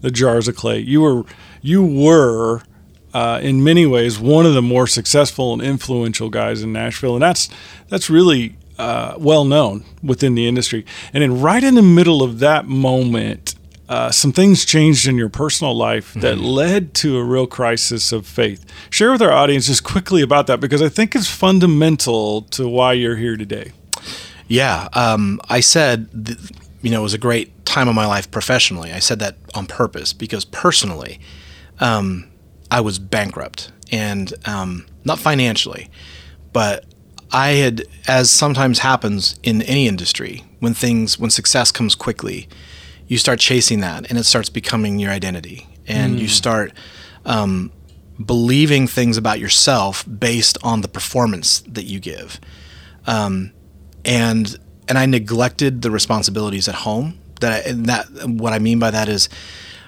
the 0.01 0.11
Jars 0.11 0.47
of 0.47 0.55
Clay. 0.55 0.79
You 0.79 1.01
were 1.01 1.23
you 1.61 1.83
were 1.83 2.61
uh, 3.13 3.39
in 3.41 3.63
many 3.63 3.85
ways 3.85 4.19
one 4.19 4.45
of 4.45 4.53
the 4.53 4.61
more 4.61 4.87
successful 4.87 5.53
and 5.53 5.61
influential 5.61 6.29
guys 6.29 6.61
in 6.61 6.71
Nashville, 6.71 7.15
and 7.15 7.23
that's 7.23 7.49
that's 7.87 8.09
really 8.09 8.55
uh, 8.77 9.15
well 9.17 9.43
known 9.43 9.83
within 10.01 10.35
the 10.35 10.47
industry. 10.47 10.85
And 11.13 11.21
then, 11.21 11.41
right 11.41 11.63
in 11.63 11.75
the 11.75 11.81
middle 11.81 12.23
of 12.23 12.39
that 12.39 12.65
moment, 12.65 13.55
uh, 13.89 14.11
some 14.11 14.31
things 14.31 14.65
changed 14.65 15.07
in 15.07 15.17
your 15.17 15.29
personal 15.29 15.73
life 15.73 16.13
that 16.13 16.37
led 16.37 16.93
to 16.93 17.17
a 17.17 17.23
real 17.23 17.47
crisis 17.47 18.11
of 18.11 18.27
faith. 18.27 18.63
Share 18.91 19.11
with 19.11 19.21
our 19.21 19.31
audience 19.31 19.65
just 19.65 19.83
quickly 19.83 20.21
about 20.21 20.45
that 20.45 20.59
because 20.59 20.79
I 20.79 20.89
think 20.89 21.15
it's 21.15 21.27
fundamental 21.27 22.43
to 22.43 22.69
why 22.69 22.93
you're 22.93 23.15
here 23.15 23.35
today. 23.35 23.71
Yeah, 24.47 24.89
um, 24.93 25.41
I 25.49 25.59
said, 25.59 26.07
th- 26.25 26.37
you 26.83 26.91
know, 26.91 26.99
it 26.99 27.03
was 27.03 27.15
a 27.15 27.19
great 27.19 27.65
time 27.65 27.87
of 27.87 27.95
my 27.95 28.05
life 28.05 28.29
professionally. 28.29 28.91
I 28.91 28.99
said 28.99 29.17
that 29.19 29.37
on 29.55 29.65
purpose 29.65 30.13
because 30.13 30.45
personally, 30.45 31.19
um, 31.79 32.29
I 32.69 32.81
was 32.81 32.99
bankrupt 32.99 33.71
and 33.91 34.31
um, 34.45 34.85
not 35.03 35.17
financially, 35.17 35.89
but 36.53 36.85
I 37.31 37.49
had, 37.53 37.85
as 38.07 38.29
sometimes 38.29 38.79
happens 38.79 39.39
in 39.41 39.63
any 39.63 39.87
industry, 39.87 40.43
when 40.59 40.75
things, 40.75 41.17
when 41.17 41.31
success 41.31 41.71
comes 41.71 41.95
quickly, 41.95 42.47
you 43.09 43.17
start 43.17 43.39
chasing 43.39 43.81
that 43.81 44.09
and 44.09 44.17
it 44.17 44.23
starts 44.23 44.49
becoming 44.49 44.99
your 44.99 45.11
identity. 45.11 45.67
And 45.87 46.19
you 46.19 46.27
start 46.29 46.71
um, 47.25 47.71
believing 48.23 48.87
things 48.87 49.17
about 49.17 49.39
yourself 49.39 50.05
based 50.07 50.57
on 50.63 50.81
the 50.81 50.87
performance 50.87 51.61
that 51.67 51.85
you 51.85 51.99
give. 51.99 52.39
um, 53.07 53.51
and 54.05 54.57
and 54.87 54.97
I 54.97 55.05
neglected 55.05 55.81
the 55.81 55.91
responsibilities 55.91 56.67
at 56.67 56.75
home. 56.75 57.19
That 57.41 57.51
I, 57.51 57.69
and 57.69 57.85
that 57.87 58.05
what 58.27 58.53
I 58.53 58.59
mean 58.59 58.79
by 58.79 58.91
that 58.91 59.09
is. 59.09 59.27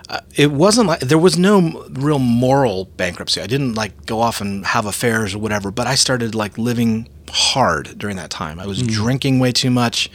Uh, 0.10 0.20
it 0.36 0.52
wasn't 0.52 0.88
like 0.88 1.00
there 1.00 1.18
was 1.18 1.38
no 1.38 1.86
real 1.92 2.20
moral 2.20 2.86
bankruptcy. 2.98 3.40
I 3.42 3.48
didn't 3.48 3.76
like 3.76 4.06
go 4.06 4.20
off 4.20 4.42
and 4.42 4.66
have 4.66 4.86
affairs 4.86 5.34
or 5.34 5.40
whatever, 5.40 5.72
but 5.72 5.88
I 5.88 5.96
started 5.96 6.36
like 6.36 6.58
living 6.58 7.08
hard 7.30 7.98
during 7.98 8.18
that 8.18 8.30
time. 8.30 8.60
I 8.60 8.66
was 8.68 8.82
drinking 8.82 9.40
way 9.40 9.54
too 9.54 9.70
much. 9.72 10.10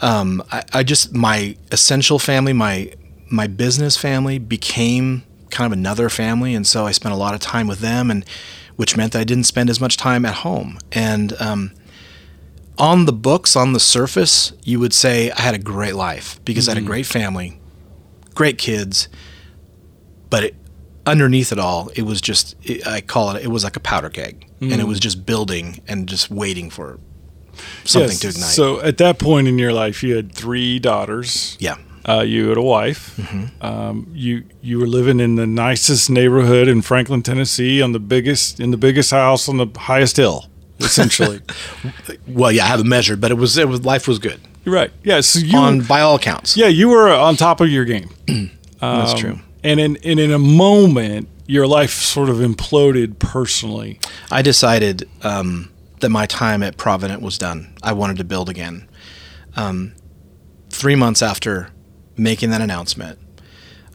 Um, 0.00 0.42
I, 0.52 0.62
I 0.72 0.82
just 0.82 1.14
my 1.14 1.56
essential 1.72 2.18
family, 2.18 2.52
my 2.52 2.92
my 3.30 3.46
business 3.46 3.96
family 3.96 4.38
became 4.38 5.24
kind 5.50 5.72
of 5.72 5.76
another 5.76 6.08
family, 6.08 6.54
and 6.54 6.66
so 6.66 6.86
I 6.86 6.92
spent 6.92 7.14
a 7.14 7.18
lot 7.18 7.34
of 7.34 7.40
time 7.40 7.66
with 7.66 7.80
them, 7.80 8.10
and 8.10 8.24
which 8.76 8.96
meant 8.96 9.12
that 9.12 9.20
I 9.20 9.24
didn't 9.24 9.44
spend 9.44 9.70
as 9.70 9.80
much 9.80 9.96
time 9.96 10.24
at 10.24 10.34
home. 10.36 10.78
And 10.92 11.32
um, 11.40 11.72
on 12.78 13.06
the 13.06 13.12
books, 13.12 13.56
on 13.56 13.72
the 13.72 13.80
surface, 13.80 14.52
you 14.62 14.78
would 14.78 14.94
say 14.94 15.30
I 15.32 15.40
had 15.40 15.54
a 15.54 15.58
great 15.58 15.94
life 15.94 16.40
because 16.44 16.68
I 16.68 16.72
had 16.74 16.78
a 16.78 16.86
great 16.86 17.06
family, 17.06 17.60
great 18.34 18.56
kids, 18.56 19.08
but 20.30 20.44
it, 20.44 20.54
underneath 21.06 21.50
it 21.50 21.58
all, 21.58 21.88
it 21.96 22.02
was 22.02 22.20
just 22.20 22.54
it, 22.62 22.86
I 22.86 23.00
call 23.00 23.30
it 23.34 23.42
it 23.42 23.48
was 23.48 23.64
like 23.64 23.76
a 23.76 23.80
powder 23.80 24.10
keg, 24.10 24.46
and 24.60 24.80
it 24.80 24.86
was 24.86 25.00
just 25.00 25.26
building 25.26 25.80
and 25.88 26.08
just 26.08 26.30
waiting 26.30 26.70
for 26.70 27.00
something 27.84 28.10
Yes. 28.10 28.20
to 28.20 28.28
ignite. 28.28 28.50
So 28.50 28.80
at 28.80 28.98
that 28.98 29.18
point 29.18 29.48
in 29.48 29.58
your 29.58 29.72
life, 29.72 30.02
you 30.02 30.16
had 30.16 30.32
three 30.32 30.78
daughters. 30.78 31.56
yeah. 31.60 31.76
Uh, 32.08 32.22
you 32.22 32.48
had 32.48 32.56
a 32.56 32.62
wife. 32.62 33.14
Mm-hmm. 33.18 33.62
Um, 33.62 34.06
you 34.14 34.44
you 34.62 34.78
were 34.80 34.86
living 34.86 35.20
in 35.20 35.34
the 35.34 35.46
nicest 35.46 36.08
neighborhood 36.08 36.66
in 36.66 36.80
Franklin, 36.80 37.22
Tennessee, 37.22 37.82
on 37.82 37.92
the 37.92 37.98
biggest 37.98 38.60
in 38.60 38.70
the 38.70 38.78
biggest 38.78 39.10
house 39.10 39.46
on 39.46 39.58
the 39.58 39.66
highest 39.76 40.16
hill, 40.16 40.46
essentially. 40.80 41.40
Well, 42.26 42.50
yeah, 42.52 42.64
I 42.64 42.68
haven't 42.68 42.88
measured, 42.88 43.20
but 43.20 43.30
it 43.30 43.34
was 43.34 43.58
it 43.58 43.68
was 43.68 43.84
life 43.84 44.08
was 44.08 44.18
good 44.18 44.40
You're 44.64 44.74
right. 44.74 44.90
Yeah. 45.02 45.20
So 45.20 45.38
you 45.40 45.58
on 45.58 45.80
by 45.82 46.00
all 46.00 46.14
accounts. 46.16 46.56
yeah 46.56 46.68
you 46.68 46.88
were 46.88 47.10
on 47.10 47.36
top 47.36 47.60
of 47.60 47.68
your 47.68 47.84
game. 47.84 48.08
that's 48.80 49.12
Um, 49.12 49.18
true. 49.18 49.38
And 49.62 49.78
in 49.78 49.98
and 50.02 50.18
in 50.18 50.32
a 50.32 50.38
moment, 50.38 51.28
your 51.46 51.66
life 51.66 51.90
sort 51.92 52.30
of 52.30 52.36
imploded 52.38 53.18
personally. 53.18 53.98
I 54.30 54.40
decided 54.40 55.06
um, 55.22 55.68
that 56.00 56.10
my 56.10 56.26
time 56.26 56.62
at 56.62 56.76
Provident 56.76 57.22
was 57.22 57.38
done. 57.38 57.74
I 57.82 57.92
wanted 57.92 58.16
to 58.18 58.24
build 58.24 58.48
again. 58.48 58.88
Um, 59.56 59.94
three 60.70 60.94
months 60.94 61.22
after 61.22 61.70
making 62.16 62.50
that 62.50 62.60
announcement, 62.60 63.18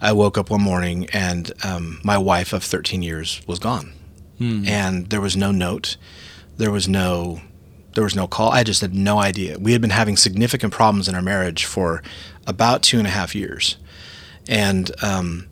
I 0.02 0.12
woke 0.12 0.38
up 0.38 0.50
one 0.50 0.62
morning 0.62 1.08
and 1.14 1.52
um, 1.64 2.00
my 2.04 2.18
wife 2.18 2.52
of 2.54 2.64
13 2.64 3.02
years 3.02 3.42
was 3.48 3.60
gone, 3.60 3.94
and 4.68 5.10
there 5.10 5.22
was 5.22 5.38
no 5.38 5.52
note, 5.52 5.96
there 6.58 6.72
was 6.72 6.88
no, 6.90 7.40
there 7.94 8.04
was 8.04 8.16
no 8.16 8.28
call. 8.28 8.52
I 8.52 8.64
just 8.64 8.82
had 8.82 8.94
no 8.94 9.20
idea. 9.20 9.58
We 9.58 9.72
had 9.72 9.80
been 9.82 9.92
having 9.92 10.18
significant 10.18 10.74
problems 10.74 11.08
in 11.08 11.16
our 11.16 11.22
marriage 11.22 11.64
for 11.64 12.04
about 12.46 12.84
two 12.84 12.98
and 12.98 13.08
a 13.08 13.12
half 13.12 13.34
years, 13.36 13.78
and 14.50 14.92
um, 15.02 15.48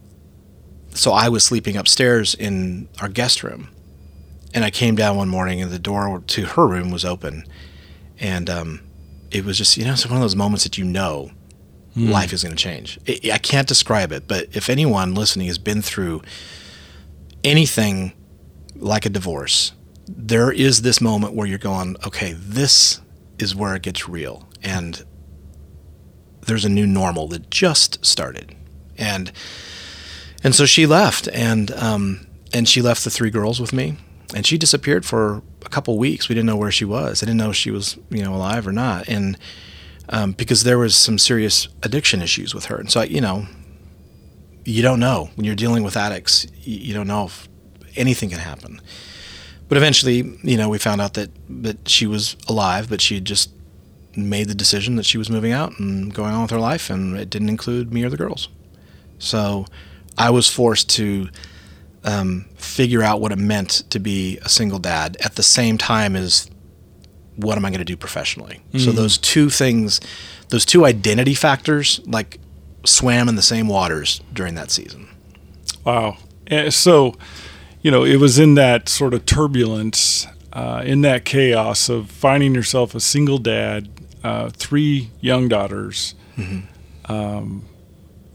so 0.94 1.14
I 1.14 1.30
was 1.30 1.46
sleeping 1.46 1.78
upstairs 1.78 2.36
in 2.36 2.90
our 3.00 3.08
guest 3.08 3.44
room 3.44 3.70
and 4.54 4.66
I 4.66 4.70
came 4.70 4.96
down 4.96 5.18
one 5.18 5.30
morning 5.30 5.62
and 5.62 5.72
the 5.72 5.80
door 5.80 6.24
to 6.28 6.46
her 6.46 6.68
room 6.68 6.92
was 6.92 7.06
open, 7.06 7.46
and 8.20 8.50
um, 8.50 8.82
it 9.32 9.46
was 9.46 9.58
just 9.58 9.78
you 9.78 9.86
know 9.86 9.94
it's 9.94 10.06
one 10.06 10.16
of 10.18 10.22
those 10.22 10.36
moments 10.36 10.64
that 10.64 10.78
you 10.78 10.86
know 10.86 11.32
life 11.96 12.32
is 12.34 12.44
going 12.44 12.56
to 12.56 12.62
change. 12.62 13.00
I 13.08 13.32
I 13.34 13.38
can't 13.38 13.68
describe 13.68 14.12
it, 14.12 14.28
but 14.28 14.48
if 14.54 14.70
anyone 14.70 15.14
listening 15.14 15.48
has 15.48 15.58
been 15.58 15.82
through 15.82 16.22
anything 17.44 18.14
like 18.76 19.06
a 19.06 19.10
divorce, 19.10 19.74
there 20.08 20.52
is 20.52 20.82
this 20.82 21.02
moment 21.02 21.34
where 21.34 21.48
you're 21.48 21.58
going, 21.58 21.96
okay, 22.06 22.34
this 22.34 23.02
is 23.40 23.56
where 23.56 23.76
it 23.76 23.84
gets 23.84 24.08
real, 24.08 24.48
and 24.64 25.04
there's 26.48 26.66
a 26.66 26.70
new 26.70 26.88
normal 26.88 27.28
that 27.30 27.50
just 27.50 28.04
started, 28.06 28.56
and 28.98 29.32
and 30.44 30.56
so 30.56 30.66
she 30.66 30.86
left, 30.86 31.28
and 31.34 31.72
um, 31.72 32.28
and 32.54 32.68
she 32.68 32.82
left 32.82 33.04
the 33.04 33.10
three 33.10 33.30
girls 33.30 33.60
with 33.60 33.74
me, 33.74 33.98
and 34.36 34.46
she 34.46 34.58
disappeared 34.58 35.06
for 35.06 35.42
a 35.66 35.70
couple 35.70 35.98
weeks. 35.98 36.30
We 36.30 36.36
didn't 36.36 36.48
know 36.48 36.56
where 36.56 36.72
she 36.72 36.86
was. 36.86 37.22
I 37.22 37.26
didn't 37.26 37.38
know 37.38 37.50
if 37.50 37.56
she 37.56 37.72
was 37.72 37.98
you 38.10 38.24
know 38.24 38.36
alive 38.36 38.68
or 38.68 38.72
not, 38.72 39.08
and 39.08 39.38
um, 40.10 40.34
because 40.34 40.64
there 40.64 40.78
was 40.78 40.96
some 40.96 41.18
serious 41.18 41.68
addiction 41.84 42.22
issues 42.22 42.54
with 42.54 42.66
her, 42.66 42.78
and 42.78 42.92
so 42.92 43.02
you 43.02 43.22
know, 43.22 43.48
you 44.66 44.82
don't 44.82 45.00
know 45.00 45.30
when 45.36 45.46
you're 45.46 45.56
dealing 45.56 45.84
with 45.84 45.98
addicts. 45.98 46.48
You, 46.64 46.94
don't 46.94 47.08
know 47.08 47.26
if 47.26 47.48
anything 47.96 48.30
can 48.30 48.40
happen. 48.40 48.82
But 49.68 49.78
eventually, 49.78 50.38
you 50.44 50.58
know, 50.58 50.70
we 50.70 50.78
found 50.78 51.02
out 51.02 51.14
that 51.14 51.30
that 51.50 51.88
she 51.88 52.08
was 52.08 52.36
alive, 52.48 52.90
but 52.90 53.02
she 53.02 53.16
had 53.16 53.26
just 53.26 53.52
made 54.16 54.50
the 54.50 54.56
decision 54.56 54.98
that 54.98 55.06
she 55.06 55.18
was 55.18 55.30
moving 55.30 55.54
out 55.54 55.80
and 55.80 56.14
going 56.14 56.34
on 56.34 56.42
with 56.42 56.52
her 56.52 56.60
life, 56.60 56.90
and 56.90 57.18
it 57.18 57.30
didn't 57.30 57.50
include 57.50 57.94
me 57.94 58.04
or 58.04 58.10
the 58.10 58.18
girls. 58.18 58.50
So 59.20 59.66
I 60.18 60.30
was 60.30 60.50
forced 60.50 60.90
to 60.92 61.30
um, 62.04 62.46
figure 62.56 63.04
out 63.04 63.22
what 63.22 63.32
it 63.32 63.38
meant 63.38 63.70
to 63.92 64.00
be 64.00 64.38
a 64.40 64.50
single 64.50 64.80
dad 64.80 65.18
at 65.24 65.36
the 65.36 65.44
same 65.44 65.78
time 65.78 66.16
as 66.16 66.50
what 67.36 67.58
am 67.58 67.66
I 67.66 67.70
going 67.70 67.80
to 67.80 67.86
do 67.86 67.98
professionally. 67.98 68.60
So 68.78 68.92
those 68.92 69.18
two 69.18 69.50
things, 69.50 70.00
those 70.50 70.66
two 70.66 70.86
identity 70.86 71.34
factors, 71.34 72.00
like 72.06 72.40
swam 72.86 73.30
in 73.30 73.36
the 73.36 73.42
same 73.42 73.68
waters 73.68 74.22
during 74.34 74.56
that 74.56 74.70
season. 74.72 75.08
Wow. 75.86 76.18
Eh, 76.48 76.70
So, 76.70 77.16
you 77.82 77.90
know, 77.92 78.04
it 78.04 78.18
was 78.18 78.38
in 78.40 78.56
that 78.56 78.90
sort 78.90 79.14
of 79.14 79.26
turbulence, 79.26 80.28
uh, 80.54 80.84
in 80.86 81.02
that 81.02 81.24
chaos 81.26 81.88
of 81.90 82.10
finding 82.12 82.54
yourself 82.54 82.94
a 82.96 83.00
single 83.00 83.38
dad, 83.38 83.88
uh, 84.24 84.50
three 84.50 85.10
young 85.22 85.48
daughters, 85.48 86.14
um, 87.06 87.64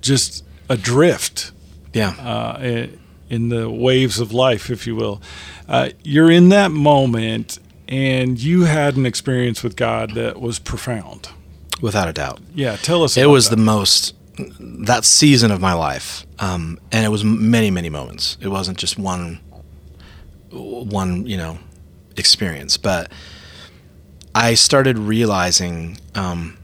just 0.00 0.44
adrift 0.68 1.52
Yeah. 1.92 2.10
uh, 2.18 2.58
i- 2.60 2.90
in 3.28 3.48
the 3.48 3.68
waves 3.70 4.18
of 4.20 4.32
life, 4.32 4.70
if 4.70 4.86
you 4.86 4.94
will. 4.96 5.20
Uh, 5.68 5.90
you're 6.02 6.30
in 6.30 6.48
that 6.50 6.70
moment, 6.70 7.58
and 7.88 8.40
you 8.40 8.64
had 8.64 8.96
an 8.96 9.06
experience 9.06 9.62
with 9.62 9.76
God 9.76 10.14
that 10.14 10.40
was 10.40 10.58
profound. 10.58 11.28
without 11.80 12.08
a 12.08 12.12
doubt. 12.12 12.40
Yeah, 12.54 12.76
tell 12.76 13.02
us. 13.02 13.16
It 13.16 13.26
was 13.26 13.50
that. 13.50 13.56
the 13.56 13.62
most 13.62 14.14
that 14.60 15.04
season 15.04 15.50
of 15.50 15.60
my 15.60 15.72
life, 15.72 16.26
um, 16.38 16.78
and 16.92 17.04
it 17.04 17.08
was 17.08 17.24
many, 17.24 17.70
many 17.70 17.88
moments. 17.88 18.36
It 18.40 18.48
wasn't 18.48 18.76
just 18.78 18.98
one, 18.98 19.40
one 20.50 21.26
you 21.26 21.36
know, 21.38 21.58
experience. 22.16 22.76
But 22.76 23.10
I 24.34 24.54
started 24.54 24.98
realizing 24.98 25.98
um, 26.14 26.58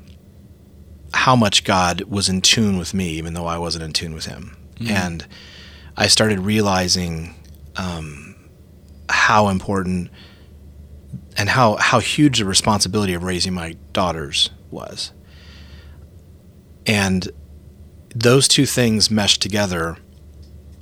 how 1.14 1.34
much 1.34 1.64
God 1.64 2.02
was 2.02 2.28
in 2.28 2.42
tune 2.42 2.76
with 2.76 2.92
me, 2.94 3.08
even 3.10 3.32
though 3.34 3.46
I 3.46 3.58
wasn't 3.58 3.84
in 3.84 3.92
tune 3.92 4.14
with 4.14 4.26
Him, 4.26 4.56
and 4.88 5.26
I 5.96 6.06
started 6.06 6.40
realizing 6.40 7.34
um, 7.76 8.34
how 9.08 9.48
important 9.48 10.10
and 11.36 11.48
how 11.48 11.76
how 11.76 11.98
huge 11.98 12.38
the 12.38 12.44
responsibility 12.44 13.14
of 13.14 13.22
raising 13.22 13.54
my 13.54 13.76
daughters 13.92 14.50
was. 14.70 15.12
And 16.86 17.28
those 18.14 18.48
two 18.48 18.66
things 18.66 19.10
meshed 19.10 19.40
together 19.40 19.96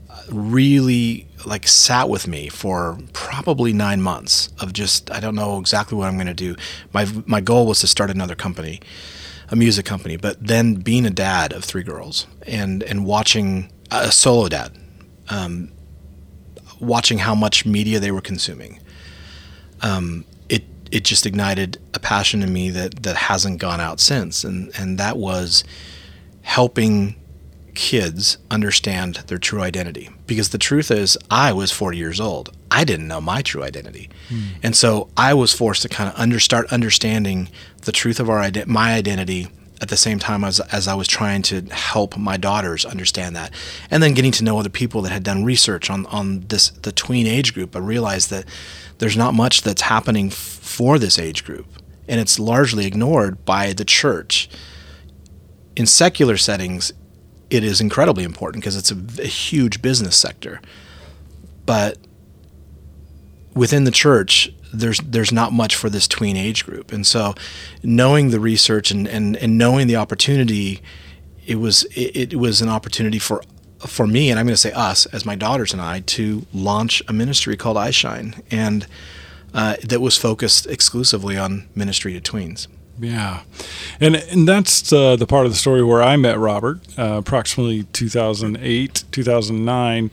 uh, 0.09 0.23
really 0.31 1.29
like 1.47 1.67
sat 1.67 2.09
with 2.09 2.26
me 2.26 2.49
for 2.49 2.99
probably 3.12 3.73
9 3.73 4.02
months 4.02 4.50
of 4.59 4.73
just 4.73 5.11
I 5.11 5.21
don't 5.21 5.35
know 5.35 5.59
exactly 5.59 5.97
what 5.97 6.09
I'm 6.09 6.14
going 6.17 6.26
to 6.26 6.35
do. 6.35 6.57
My 6.93 7.07
my 7.26 7.40
goal 7.40 7.67
was 7.67 7.81
to 7.81 7.87
start 7.87 8.11
another 8.11 8.35
company, 8.35 8.81
a 9.49 9.57
music 9.57 9.87
company, 9.87 10.17
but 10.17 10.45
then 10.45 10.75
being 10.75 11.07
a 11.07 11.11
dad 11.11 11.52
of 11.52 11.64
three 11.64 11.83
girls 11.83 12.26
and 12.47 12.83
and 12.85 13.05
watching 13.05 13.73
a 13.90 14.12
solo 14.12 14.49
dad 14.49 14.79
um, 15.30 15.72
watching 16.80 17.18
how 17.18 17.34
much 17.34 17.64
media 17.64 17.99
they 18.00 18.10
were 18.10 18.20
consuming 18.20 18.80
um, 19.82 20.25
it 20.49 20.64
it 20.90 21.04
just 21.04 21.26
ignited 21.26 21.78
a 21.94 21.99
passion 21.99 22.42
in 22.42 22.52
me 22.52 22.70
that 22.70 23.02
that 23.02 23.16
hasn't 23.16 23.58
gone 23.58 23.80
out 23.80 24.00
since, 24.00 24.44
and 24.44 24.70
and 24.78 24.99
that 24.99 25.16
was 25.16 25.64
helping 26.42 27.16
kids 27.75 28.38
understand 28.50 29.16
their 29.28 29.38
true 29.38 29.60
identity. 29.62 30.10
Because 30.26 30.50
the 30.50 30.58
truth 30.58 30.90
is, 30.90 31.16
I 31.30 31.52
was 31.52 31.70
40 31.70 31.96
years 31.96 32.20
old. 32.20 32.54
I 32.70 32.84
didn't 32.84 33.08
know 33.08 33.20
my 33.20 33.42
true 33.42 33.62
identity, 33.62 34.10
and 34.62 34.76
so 34.76 35.08
I 35.16 35.34
was 35.34 35.52
forced 35.52 35.82
to 35.82 35.88
kind 35.88 36.10
of 36.10 36.18
under 36.18 36.38
start 36.38 36.72
understanding 36.72 37.49
the 37.82 37.92
truth 37.92 38.20
of 38.20 38.28
our 38.28 38.50
my 38.66 38.94
identity 38.94 39.49
at 39.80 39.88
the 39.88 39.96
same 39.96 40.18
time 40.18 40.44
as 40.44 40.60
as 40.60 40.87
I 40.87 40.94
was 40.94 41.08
trying 41.08 41.42
to 41.42 41.62
help 41.70 42.16
my 42.16 42.37
daughters 42.37 42.84
understand 42.84 43.34
that, 43.37 43.52
and 43.90 44.02
then 44.02 44.14
getting 44.14 44.32
to 44.32 44.44
know 44.44 44.58
other 44.58 44.68
people 44.68 45.02
that 45.02 45.12
had 45.12 45.22
done 45.22 45.44
research 45.44 45.90
on 45.90 46.06
on 46.06 46.40
this 46.49 46.70
the 46.70 46.92
tween 46.92 47.26
age 47.26 47.54
group. 47.54 47.75
I 47.75 47.78
realized 47.78 48.30
that 48.30 48.44
there's 48.99 49.16
not 49.16 49.34
much 49.34 49.62
that's 49.62 49.82
happening 49.82 50.28
f- 50.28 50.34
for 50.34 50.99
this 50.99 51.18
age 51.18 51.44
group, 51.44 51.66
and 52.08 52.20
it's 52.20 52.38
largely 52.38 52.87
ignored 52.87 53.44
by 53.44 53.72
the 53.72 53.84
church. 53.84 54.49
In 55.76 55.87
secular 55.87 56.37
settings, 56.37 56.92
it 57.49 57.64
is 57.64 57.80
incredibly 57.80 58.25
important 58.25 58.62
because 58.62 58.76
it's 58.76 58.90
a 58.90 59.26
huge 59.26 59.80
business 59.80 60.16
sector. 60.16 60.60
But 61.64 61.99
within 63.54 63.84
the 63.84 63.90
church, 63.90 64.52
there's 64.73 64.99
there's 64.99 65.33
not 65.33 65.53
much 65.53 65.75
for 65.75 65.91
this 65.91 66.07
tween 66.07 66.37
age 66.37 66.65
group, 66.65 66.93
and 66.93 67.07
so 67.07 67.35
knowing 67.83 68.31
the 68.31 68.41
research 68.41 68.91
and 68.91 69.07
and, 69.07 69.37
and 69.37 69.59
knowing 69.59 69.87
the 69.87 69.97
opportunity, 69.97 70.81
it 71.47 71.57
was 71.57 71.85
it, 71.97 72.33
it 72.33 72.37
was 72.37 72.61
an 72.61 72.69
opportunity 72.69 73.19
for 73.19 73.43
for 73.87 74.07
me, 74.07 74.31
and 74.31 74.39
I'm 74.39 74.47
going 74.47 74.55
to 74.55 74.61
say 74.61 74.73
us 74.73 75.07
as 75.07 75.25
my 75.25 75.35
daughters 75.35 75.73
and 75.73 75.81
I 75.81 76.00
to 76.00 76.47
launch 76.53 77.03
a 77.09 77.12
ministry 77.12 77.57
called 77.57 77.77
iShine, 77.77 78.43
and 78.50 78.87
uh, 79.55 79.77
that 79.83 80.00
was 80.00 80.17
focused 80.17 80.67
exclusively 80.67 81.37
on 81.37 81.69
ministry 81.75 82.19
to 82.19 82.21
tweens. 82.21 82.67
Yeah, 82.99 83.43
and 83.99 84.17
and 84.17 84.47
that's 84.47 84.93
uh, 84.93 85.17
the 85.17 85.27
part 85.27 85.47
of 85.47 85.53
the 85.53 85.59
story 85.59 85.83
where 85.83 86.03
I 86.03 86.17
met 86.17 86.39
Robert, 86.39 86.81
uh, 86.99 87.17
approximately 87.19 87.85
2008, 87.85 89.05
2009. 89.11 90.11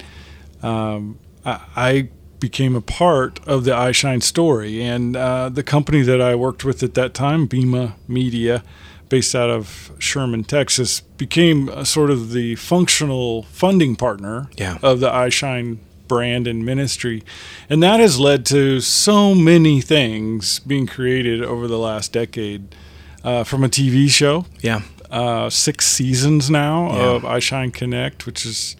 Um, 0.63 1.19
I, 1.45 1.59
I, 1.75 2.09
became 2.39 2.75
a 2.75 2.81
part 2.81 3.39
of 3.47 3.63
the 3.63 3.71
iShine 3.71 4.21
story, 4.21 4.81
and 4.81 5.15
uh, 5.15 5.49
the 5.49 5.63
company 5.63 6.01
that 6.03 6.21
I 6.21 6.35
worked 6.35 6.63
with 6.63 6.83
at 6.83 6.93
that 6.93 7.13
time, 7.13 7.47
Bema 7.47 7.95
Media, 8.07 8.63
based 9.09 9.33
out 9.35 9.49
of 9.49 9.91
Sherman, 9.99 10.43
Texas, 10.43 11.01
became 11.01 11.83
sort 11.85 12.09
of 12.11 12.31
the 12.31 12.55
functional 12.55 13.43
funding 13.43 13.95
partner 13.95 14.49
yeah. 14.57 14.77
of 14.83 14.99
the 14.99 15.09
iShine 15.09 15.77
brand 16.07 16.47
and 16.47 16.65
ministry. 16.65 17.23
And 17.69 17.81
that 17.83 17.99
has 17.99 18.19
led 18.19 18.45
to 18.47 18.79
so 18.81 19.33
many 19.35 19.81
things 19.81 20.59
being 20.59 20.87
created 20.87 21.43
over 21.43 21.67
the 21.67 21.77
last 21.79 22.11
decade 22.13 22.75
uh, 23.23 23.43
from 23.43 23.63
a 23.63 23.69
TV 23.69 24.09
show. 24.09 24.45
Yeah. 24.61 24.81
Uh, 25.09 25.49
six 25.49 25.85
seasons 25.87 26.49
now 26.49 26.87
Yeah. 26.93 27.09
of 27.15 27.21
iShine 27.23 27.73
Connect, 27.73 28.25
which 28.25 28.45
is, 28.45 28.75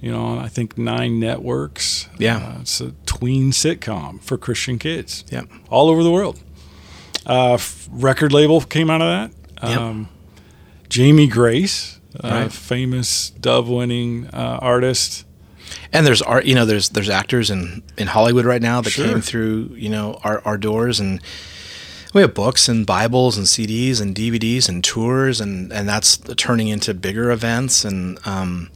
you 0.00 0.10
know, 0.12 0.38
I 0.38 0.48
think 0.48 0.76
nine 0.78 1.18
networks. 1.20 2.08
Yeah. 2.18 2.36
Uh, 2.36 2.60
it's 2.60 2.80
a 2.80 2.92
tween 3.06 3.50
sitcom 3.50 4.20
for 4.22 4.36
Christian 4.38 4.78
kids 4.78 5.24
Yeah. 5.30 5.42
all 5.70 5.88
over 5.88 6.02
the 6.02 6.10
world. 6.10 6.38
Uh, 7.26 7.54
f- 7.54 7.88
record 7.90 8.32
label 8.32 8.60
came 8.60 8.88
out 8.90 9.00
of 9.02 9.08
that. 9.08 9.68
Yep. 9.68 9.80
Um, 9.80 10.08
Jamie 10.88 11.26
Grace, 11.26 11.98
uh, 12.22 12.28
Right. 12.28 12.52
famous 12.52 13.30
Dove 13.30 13.68
winning 13.68 14.28
uh, 14.32 14.58
artist. 14.62 15.24
And 15.92 16.06
there's 16.06 16.22
art, 16.22 16.44
you 16.44 16.54
know, 16.54 16.64
there's 16.64 16.90
there's 16.90 17.08
actors 17.08 17.50
in, 17.50 17.82
in 17.98 18.06
Hollywood 18.08 18.44
right 18.44 18.62
now 18.62 18.80
that 18.82 18.90
Sure. 18.90 19.06
came 19.06 19.20
through, 19.20 19.70
you 19.76 19.88
know, 19.88 20.20
our, 20.22 20.40
our 20.44 20.56
doors, 20.56 21.00
and 21.00 21.20
we 22.14 22.20
have 22.20 22.34
books 22.34 22.68
and 22.68 22.86
Bibles 22.86 23.36
and 23.36 23.46
CDs 23.46 24.00
and 24.00 24.14
DVDs 24.14 24.68
and 24.68 24.84
tours, 24.84 25.40
and 25.40 25.72
and 25.72 25.88
that's 25.88 26.18
turning 26.36 26.68
into 26.68 26.94
bigger 26.94 27.32
events. 27.32 27.84
And 27.84 28.18
um, 28.24 28.70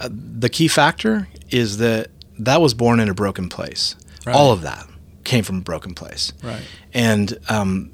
uh, 0.00 0.08
the 0.12 0.48
key 0.48 0.68
factor 0.68 1.28
is 1.50 1.78
that 1.78 2.08
that 2.38 2.60
was 2.60 2.74
born 2.74 3.00
in 3.00 3.08
a 3.08 3.14
broken 3.14 3.48
place. 3.48 3.94
Right. 4.26 4.34
All 4.34 4.52
of 4.52 4.62
that 4.62 4.86
came 5.24 5.44
from 5.44 5.58
a 5.58 5.60
broken 5.62 5.94
place, 5.94 6.32
Right. 6.42 6.62
and 6.92 7.38
um, 7.48 7.90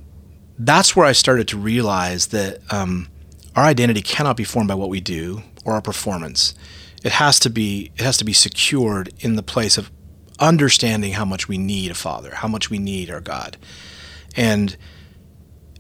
that's 0.59 0.95
where 0.97 1.07
I 1.07 1.13
started 1.13 1.47
to 1.49 1.59
realize 1.59 2.29
that 2.29 2.59
um, 2.73 3.09
our 3.57 3.65
identity 3.65 4.03
cannot 4.03 4.37
be 4.37 4.45
formed 4.45 4.69
by 4.69 4.75
what 4.75 4.89
we 4.89 5.01
do 5.01 5.43
or 5.65 5.75
our 5.75 5.83
performance. 5.83 6.55
It 7.05 7.13
has 7.13 7.39
to 7.41 7.51
be 7.51 7.91
it 7.97 8.03
has 8.03 8.17
to 8.19 8.25
be 8.25 8.33
secured 8.33 9.13
in 9.21 9.37
the 9.37 9.43
place 9.43 9.77
of 9.79 9.91
understanding 10.39 11.13
how 11.13 11.25
much 11.25 11.49
we 11.49 11.59
need 11.59 11.91
a 11.91 11.95
father, 11.95 12.35
how 12.37 12.49
much 12.49 12.71
we 12.71 12.79
need 12.79 13.11
our 13.11 13.21
God, 13.21 13.57
and 14.37 14.77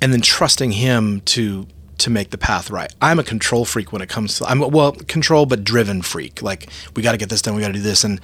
and 0.02 0.12
then 0.12 0.20
trusting 0.20 0.72
Him 0.72 1.20
to 1.22 1.66
to 2.00 2.10
make 2.10 2.30
the 2.30 2.38
path 2.38 2.70
right. 2.70 2.92
I'm 3.00 3.18
a 3.18 3.24
control 3.24 3.64
freak 3.64 3.92
when 3.92 4.02
it 4.02 4.08
comes 4.08 4.38
to 4.38 4.44
I'm 4.46 4.60
a- 4.62 4.68
well 4.68 4.92
control 4.92 5.46
but 5.46 5.64
driven 5.64 6.02
freak. 6.02 6.42
Like 6.42 6.68
we 6.94 7.02
got 7.02 7.12
to 7.12 7.18
get 7.18 7.28
this 7.28 7.42
done, 7.42 7.54
we 7.54 7.60
got 7.60 7.68
to 7.68 7.74
do 7.74 7.80
this, 7.80 8.04
and 8.04 8.20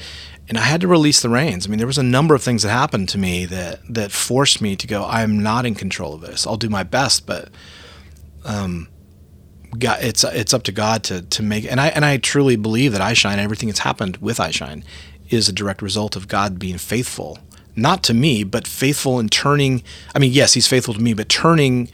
and 0.48 0.58
I 0.58 0.62
had 0.62 0.80
to 0.82 0.88
release 0.88 1.22
the 1.22 1.28
reins. 1.28 1.66
I 1.66 1.70
mean, 1.70 1.78
there 1.78 1.86
was 1.86 1.98
a 1.98 2.02
number 2.02 2.34
of 2.34 2.42
things 2.42 2.62
that 2.62 2.70
happened 2.70 3.08
to 3.10 3.18
me 3.18 3.46
that 3.46 3.80
that 3.88 4.12
forced 4.12 4.60
me 4.60 4.76
to 4.76 4.86
go. 4.86 5.04
I'm 5.04 5.42
not 5.42 5.66
in 5.66 5.74
control 5.74 6.14
of 6.14 6.20
this. 6.20 6.46
I'll 6.46 6.56
do 6.56 6.68
my 6.68 6.82
best, 6.82 7.26
but 7.26 7.48
um, 8.44 8.88
God, 9.78 9.98
it's 10.02 10.24
it's 10.24 10.54
up 10.54 10.62
to 10.64 10.72
God 10.72 11.02
to 11.04 11.22
to 11.22 11.42
make. 11.42 11.70
And 11.70 11.80
I 11.80 11.88
and 11.88 12.04
I 12.04 12.16
truly 12.18 12.56
believe 12.56 12.92
that 12.92 13.00
iShine. 13.00 13.38
everything 13.38 13.68
that's 13.68 13.80
happened 13.80 14.18
with 14.18 14.38
iShine 14.38 14.84
is 15.28 15.48
a 15.48 15.52
direct 15.52 15.82
result 15.82 16.16
of 16.16 16.28
God 16.28 16.58
being 16.58 16.78
faithful, 16.78 17.38
not 17.74 18.02
to 18.04 18.14
me, 18.14 18.44
but 18.44 18.66
faithful 18.66 19.18
in 19.18 19.28
turning. 19.28 19.82
I 20.14 20.18
mean, 20.18 20.32
yes, 20.32 20.54
He's 20.54 20.68
faithful 20.68 20.94
to 20.94 21.00
me, 21.00 21.12
but 21.14 21.28
turning 21.28 21.90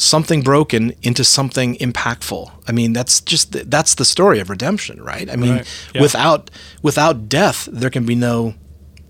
something 0.00 0.42
broken 0.42 0.94
into 1.02 1.24
something 1.24 1.76
impactful. 1.76 2.50
I 2.66 2.72
mean, 2.72 2.92
that's 2.92 3.20
just 3.20 3.52
that's 3.70 3.94
the 3.94 4.04
story 4.04 4.40
of 4.40 4.50
redemption, 4.50 5.02
right? 5.02 5.30
I 5.30 5.36
mean, 5.36 5.56
Right, 5.56 5.86
yeah. 5.94 6.00
without 6.02 6.50
without 6.82 7.28
death, 7.28 7.68
there 7.70 7.90
can 7.90 8.06
be 8.06 8.14
no 8.14 8.54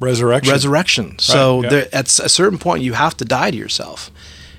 Resurrection. 0.01 0.53
resurrection. 0.53 1.19
So 1.19 1.63
yeah. 1.63 1.69
there, 1.69 1.89
at 1.93 2.19
a 2.19 2.29
certain 2.29 2.59
point, 2.59 2.83
you 2.83 2.95
have 2.95 3.17
to 3.19 3.25
die 3.25 3.51
to 3.51 3.57
yourself, 3.57 4.11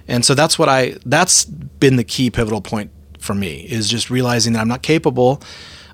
and 0.07 0.23
so 0.23 0.35
that's 0.35 0.57
what 0.59 0.69
I. 0.69 0.97
That's 1.05 1.45
been 1.45 1.95
the 1.95 2.03
key 2.03 2.29
pivotal 2.29 2.61
point 2.61 2.91
for 3.19 3.33
me 3.33 3.61
is 3.69 3.89
just 3.89 4.09
realizing 4.09 4.53
that 4.53 4.59
I'm 4.59 4.67
not 4.67 4.83
capable 4.83 5.41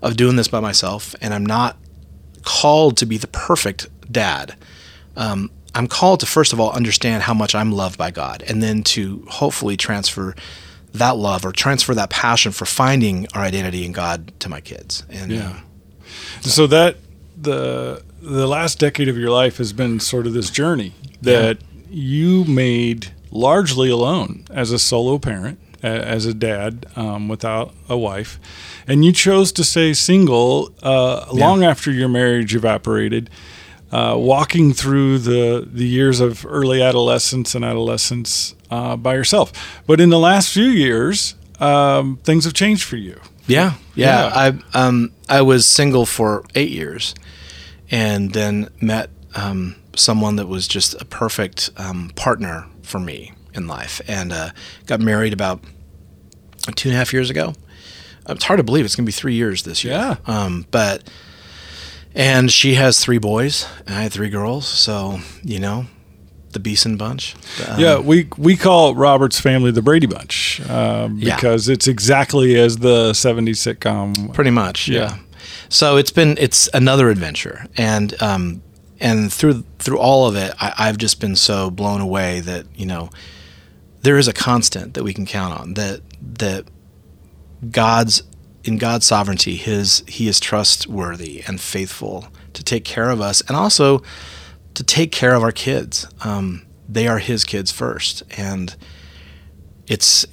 of 0.01 0.17
doing 0.17 0.35
this 0.35 0.47
by 0.49 0.59
myself, 0.59 1.15
and 1.21 1.33
I'm 1.33 1.45
not 1.45 1.77
called 2.43 2.97
to 2.97 3.05
be 3.05 3.17
the 3.17 3.27
perfect 3.27 3.87
dad. 4.11 4.55
Um, 5.15 5.49
I'm 5.77 5.87
called 5.87 6.21
to 6.21 6.25
first 6.25 6.53
of 6.53 6.59
all 6.59 6.71
understand 6.71 7.23
how 7.23 7.35
much 7.35 7.53
I'm 7.53 7.71
loved 7.71 7.97
by 7.97 8.09
God, 8.09 8.43
and 8.47 8.63
then 8.63 8.81
to 8.83 9.23
hopefully 9.29 9.77
transfer 9.77 10.35
that 10.93 11.17
love 11.17 11.45
or 11.45 11.51
transfer 11.51 11.93
that 11.93 12.09
passion 12.09 12.51
for 12.51 12.65
finding 12.65 13.27
our 13.35 13.41
identity 13.41 13.85
in 13.85 13.91
God 13.91 14.33
to 14.39 14.49
my 14.49 14.59
kids. 14.59 15.03
And 15.09 15.31
Yeah. 15.31 15.59
So 16.41 16.65
that 16.67 16.97
the 17.39 18.01
the 18.21 18.47
last 18.47 18.79
decade 18.79 19.07
of 19.07 19.17
your 19.17 19.29
life 19.29 19.57
has 19.57 19.71
been 19.71 19.99
sort 19.99 20.25
of 20.25 20.33
this 20.33 20.49
journey 20.49 20.93
that 21.21 21.59
you 21.89 22.43
made 22.45 23.13
largely 23.29 23.89
alone 23.89 24.45
as 24.49 24.71
a 24.71 24.79
solo 24.79 25.19
parent, 25.19 25.59
as 25.83 26.25
a 26.25 26.33
dad 26.33 26.87
um, 26.95 27.27
without 27.27 27.75
a 27.87 27.97
wife, 27.97 28.39
and 28.87 29.05
you 29.05 29.11
chose 29.11 29.51
to 29.51 29.63
stay 29.63 29.93
single 29.93 30.73
uh, 30.81 31.27
long 31.31 31.63
after 31.63 31.91
your 31.91 32.09
marriage 32.09 32.55
evaporated. 32.55 33.29
Uh, 33.89 34.15
walking 34.17 34.73
through 34.73 35.17
the 35.17 35.65
the 35.71 35.85
years 35.87 36.19
of 36.19 36.45
early 36.45 36.81
adolescence 36.81 37.55
and 37.55 37.63
adolescence 37.63 38.53
uh, 38.69 38.97
by 38.97 39.13
yourself, 39.15 39.53
but 39.87 40.01
in 40.01 40.09
the 40.09 40.19
last 40.19 40.51
few 40.51 40.65
years, 40.65 41.35
um, 41.61 42.17
things 42.23 42.43
have 42.43 42.53
changed 42.53 42.83
for 42.83 42.97
you. 42.97 43.17
Yeah, 43.47 43.75
yeah. 43.95 44.25
Yeah. 44.25 44.59
I 44.73 44.77
um 44.87 45.13
I 45.29 45.41
was 45.41 45.65
single 45.65 46.05
for 46.05 46.43
eight 46.53 46.71
years, 46.71 47.15
and 47.89 48.33
then 48.33 48.67
met 48.81 49.09
um, 49.35 49.75
someone 49.95 50.35
that 50.35 50.47
was 50.47 50.67
just 50.67 50.93
a 51.01 51.05
perfect 51.05 51.69
um, 51.77 52.11
partner 52.15 52.65
for 52.83 52.99
me 52.99 53.31
in 53.53 53.67
life, 53.67 54.01
and 54.05 54.33
uh, 54.33 54.49
got 54.85 54.99
married 54.99 55.31
about 55.31 55.61
two 56.75 56.89
and 56.89 56.95
a 56.95 56.99
half 56.99 57.13
years 57.13 57.29
ago. 57.29 57.53
It's 58.27 58.43
hard 58.43 58.57
to 58.57 58.63
believe 58.63 58.83
it's 58.83 58.97
gonna 58.97 59.05
be 59.05 59.13
three 59.13 59.35
years 59.35 59.63
this 59.63 59.85
year. 59.85 59.93
Yeah. 59.93 60.15
Um, 60.25 60.65
but 60.71 61.09
and 62.17 62.51
she 62.51 62.73
has 62.75 62.99
three 62.99 63.19
boys, 63.19 63.65
and 63.85 63.95
I 63.95 64.01
had 64.03 64.11
three 64.11 64.29
girls. 64.29 64.67
So 64.67 65.19
you 65.43 65.59
know, 65.59 65.85
the 66.51 66.59
Beeson 66.59 66.97
bunch. 66.97 67.35
Um, 67.67 67.79
Yeah, 67.79 67.99
we 67.99 68.27
we 68.37 68.57
call 68.57 68.95
Robert's 68.95 69.39
family 69.39 69.71
the 69.71 69.81
Brady 69.81 70.07
Bunch 70.07 70.59
um, 70.69 71.17
Yeah. 71.19 71.35
because 71.35 71.69
it's 71.69 71.87
exactly 71.87 72.59
as 72.59 72.77
the 72.77 73.11
'70s 73.13 73.57
sitcom. 73.75 74.33
pretty 74.33 74.51
much 74.51 74.87
yeah. 74.89 74.99
Yeah. 74.99 75.17
so 75.69 75.95
it's 75.97 76.11
been 76.11 76.35
it's 76.39 76.67
another 76.73 77.09
adventure 77.09 77.65
and 77.77 78.19
um 78.21 78.61
and 78.99 79.31
through 79.31 79.63
through 79.79 79.99
all 79.99 80.27
of 80.27 80.35
it 80.35 80.53
I, 80.59 80.73
i've 80.89 80.97
just 80.97 81.19
been 81.21 81.35
so 81.35 81.69
blown 81.69 82.01
away 82.01 82.39
that 82.41 82.65
you 82.75 82.85
know 82.87 83.09
there 84.01 84.17
is 84.17 84.27
a 84.27 84.33
constant 84.33 84.93
that 84.95 85.03
we 85.03 85.13
can 85.13 85.25
count 85.27 85.53
on 85.59 85.73
that 85.75 86.01
that 86.39 86.65
god's 87.69 88.23
in 88.67 88.77
god's 88.77 89.05
sovereignty 89.05 89.55
his 89.55 90.03
he 90.07 90.27
is 90.27 90.39
trustworthy 90.39 91.43
and 91.47 91.61
faithful 91.61 92.27
to 92.53 92.63
take 92.63 92.83
care 92.83 93.09
of 93.09 93.21
us 93.21 93.41
and 93.41 93.55
also 93.55 94.01
to 94.73 94.83
take 94.83 95.11
care 95.11 95.33
of 95.35 95.43
our 95.43 95.51
kids 95.51 96.07
um, 96.23 96.65
they 96.87 97.07
are 97.07 97.19
his 97.19 97.43
kids 97.43 97.71
first 97.71 98.23
and 98.37 98.75
it's 99.87 100.25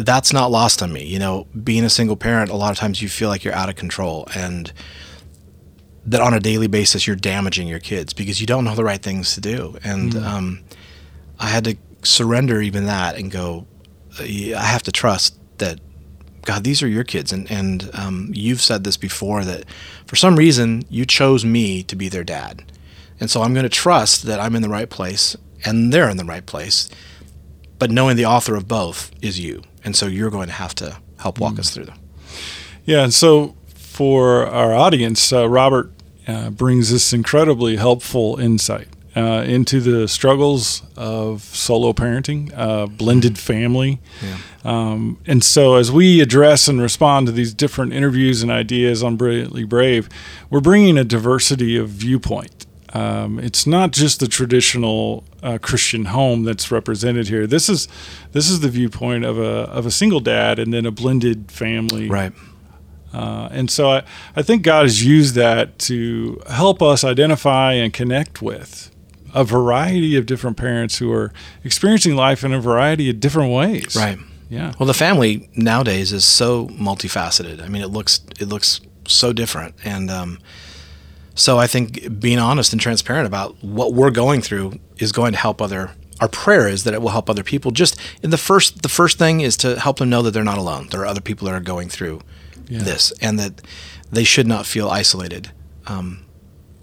that's 0.00 0.32
not 0.32 0.50
lost 0.50 0.82
on 0.82 0.92
me. 0.92 1.04
You 1.04 1.18
know, 1.18 1.46
being 1.64 1.84
a 1.84 1.90
single 1.90 2.16
parent, 2.16 2.50
a 2.50 2.56
lot 2.56 2.70
of 2.70 2.76
times 2.76 3.00
you 3.00 3.08
feel 3.08 3.28
like 3.28 3.42
you're 3.42 3.54
out 3.54 3.68
of 3.68 3.76
control 3.76 4.28
and 4.34 4.72
that 6.06 6.20
on 6.20 6.34
a 6.34 6.40
daily 6.40 6.68
basis 6.68 7.06
you're 7.06 7.16
damaging 7.16 7.68
your 7.68 7.78
kids 7.78 8.12
because 8.12 8.40
you 8.40 8.46
don't 8.46 8.64
know 8.64 8.74
the 8.74 8.84
right 8.84 9.02
things 9.02 9.34
to 9.34 9.40
do. 9.40 9.76
And 9.82 10.14
um, 10.16 10.64
I 11.38 11.46
had 11.46 11.64
to 11.64 11.76
surrender 12.02 12.60
even 12.60 12.86
that 12.86 13.16
and 13.16 13.30
go, 13.30 13.66
I 14.18 14.54
have 14.56 14.82
to 14.84 14.92
trust 14.92 15.38
that 15.58 15.80
God, 16.42 16.64
these 16.64 16.82
are 16.82 16.88
your 16.88 17.04
kids, 17.04 17.32
and 17.32 17.50
and 17.50 17.90
um, 17.94 18.30
you've 18.32 18.62
said 18.62 18.84
this 18.84 18.96
before 18.96 19.44
that 19.44 19.64
for 20.06 20.16
some 20.16 20.36
reason 20.36 20.84
you 20.88 21.04
chose 21.04 21.44
me 21.44 21.82
to 21.84 21.96
be 21.96 22.08
their 22.08 22.24
dad, 22.24 22.70
and 23.20 23.30
so 23.30 23.42
I'm 23.42 23.54
going 23.54 23.64
to 23.64 23.68
trust 23.68 24.24
that 24.24 24.40
I'm 24.40 24.54
in 24.54 24.62
the 24.62 24.68
right 24.68 24.88
place 24.88 25.36
and 25.64 25.92
they're 25.92 26.08
in 26.08 26.18
the 26.18 26.24
right 26.24 26.46
place 26.46 26.88
but 27.78 27.90
knowing 27.90 28.16
the 28.16 28.26
author 28.26 28.54
of 28.56 28.66
both 28.66 29.10
is 29.22 29.38
you, 29.38 29.62
and 29.84 29.94
so 29.94 30.06
you're 30.06 30.30
going 30.30 30.48
to 30.48 30.52
have 30.52 30.74
to 30.76 30.98
help 31.20 31.38
walk 31.38 31.58
us 31.58 31.70
through 31.70 31.84
them. 31.84 31.98
Yeah, 32.84 33.04
and 33.04 33.14
so 33.14 33.54
for 33.74 34.46
our 34.46 34.74
audience, 34.74 35.32
uh, 35.32 35.48
Robert 35.48 35.92
uh, 36.26 36.50
brings 36.50 36.90
this 36.90 37.12
incredibly 37.12 37.76
helpful 37.76 38.38
insight. 38.38 38.88
Uh, 39.18 39.42
into 39.42 39.80
the 39.80 40.06
struggles 40.06 40.82
of 40.96 41.42
solo 41.42 41.92
parenting, 41.92 42.52
uh, 42.56 42.86
blended 42.86 43.36
family. 43.36 43.98
Um, 44.64 45.18
and 45.26 45.42
so, 45.42 45.74
as 45.74 45.90
we 45.90 46.20
address 46.20 46.68
and 46.68 46.80
respond 46.80 47.26
to 47.26 47.32
these 47.32 47.52
different 47.52 47.92
interviews 47.92 48.42
and 48.42 48.52
ideas 48.52 49.02
on 49.02 49.16
Brilliantly 49.16 49.64
Brave, 49.64 50.08
we're 50.50 50.60
bringing 50.60 50.96
a 50.96 51.04
diversity 51.04 51.76
of 51.76 51.88
viewpoint. 51.88 52.66
Um, 52.92 53.40
it's 53.40 53.66
not 53.66 53.90
just 53.90 54.20
the 54.20 54.28
traditional 54.28 55.24
uh, 55.42 55.58
Christian 55.60 56.06
home 56.06 56.44
that's 56.44 56.70
represented 56.70 57.26
here. 57.26 57.46
This 57.46 57.68
is 57.68 57.88
this 58.32 58.48
is 58.48 58.60
the 58.60 58.68
viewpoint 58.68 59.24
of 59.24 59.36
a 59.36 59.68
of 59.70 59.84
a 59.84 59.90
single 59.90 60.20
dad 60.20 60.60
and 60.60 60.72
then 60.72 60.86
a 60.86 60.92
blended 60.92 61.50
family. 61.50 62.08
Right. 62.08 62.32
Uh, 63.12 63.48
and 63.50 63.70
so 63.70 63.90
I, 63.90 64.02
I 64.36 64.42
think 64.42 64.62
God 64.62 64.82
has 64.82 65.04
used 65.04 65.34
that 65.34 65.78
to 65.80 66.40
help 66.48 66.82
us 66.82 67.04
identify 67.04 67.72
and 67.72 67.92
connect 67.92 68.42
with 68.42 68.90
a 69.34 69.44
variety 69.44 70.16
of 70.16 70.26
different 70.26 70.56
parents 70.56 70.98
who 70.98 71.12
are 71.12 71.32
experiencing 71.64 72.16
life 72.16 72.44
in 72.44 72.52
a 72.52 72.60
variety 72.60 73.10
of 73.10 73.20
different 73.20 73.52
ways. 73.52 73.94
Right. 73.96 74.18
Yeah. 74.48 74.72
Well, 74.78 74.86
the 74.86 74.94
family 74.94 75.48
nowadays 75.54 76.12
is 76.12 76.24
so 76.24 76.68
multifaceted. 76.68 77.62
I 77.62 77.68
mean, 77.68 77.82
it 77.82 77.88
looks 77.88 78.20
it 78.40 78.48
looks 78.48 78.80
so 79.06 79.32
different, 79.32 79.74
and 79.84 80.10
um, 80.10 80.38
so 81.34 81.58
I 81.58 81.66
think 81.66 82.18
being 82.20 82.38
honest 82.38 82.72
and 82.72 82.80
transparent 82.80 83.26
about 83.26 83.62
what 83.62 83.92
we're 83.92 84.10
going 84.10 84.40
through 84.40 84.78
is 84.98 85.12
going 85.12 85.32
to 85.32 85.38
help 85.38 85.60
other. 85.60 85.90
Our 86.20 86.28
prayer 86.28 86.66
is 86.66 86.82
that 86.84 86.94
it 86.94 87.00
will 87.02 87.10
help 87.10 87.30
other 87.30 87.44
people. 87.44 87.70
Just 87.70 87.96
in 88.22 88.30
the 88.30 88.38
first, 88.38 88.82
the 88.82 88.88
first 88.88 89.18
thing 89.18 89.40
is 89.40 89.56
to 89.58 89.78
help 89.78 89.98
them 89.98 90.08
know 90.10 90.22
that 90.22 90.32
they're 90.32 90.42
not 90.42 90.58
alone. 90.58 90.88
There 90.90 91.00
are 91.02 91.06
other 91.06 91.20
people 91.20 91.46
that 91.46 91.54
are 91.54 91.60
going 91.60 91.88
through 91.88 92.22
Yeah. 92.68 92.82
this, 92.82 93.12
and 93.20 93.38
that 93.38 93.60
they 94.10 94.24
should 94.24 94.46
not 94.46 94.66
feel 94.66 94.88
isolated. 94.88 95.52
Um, 95.86 96.24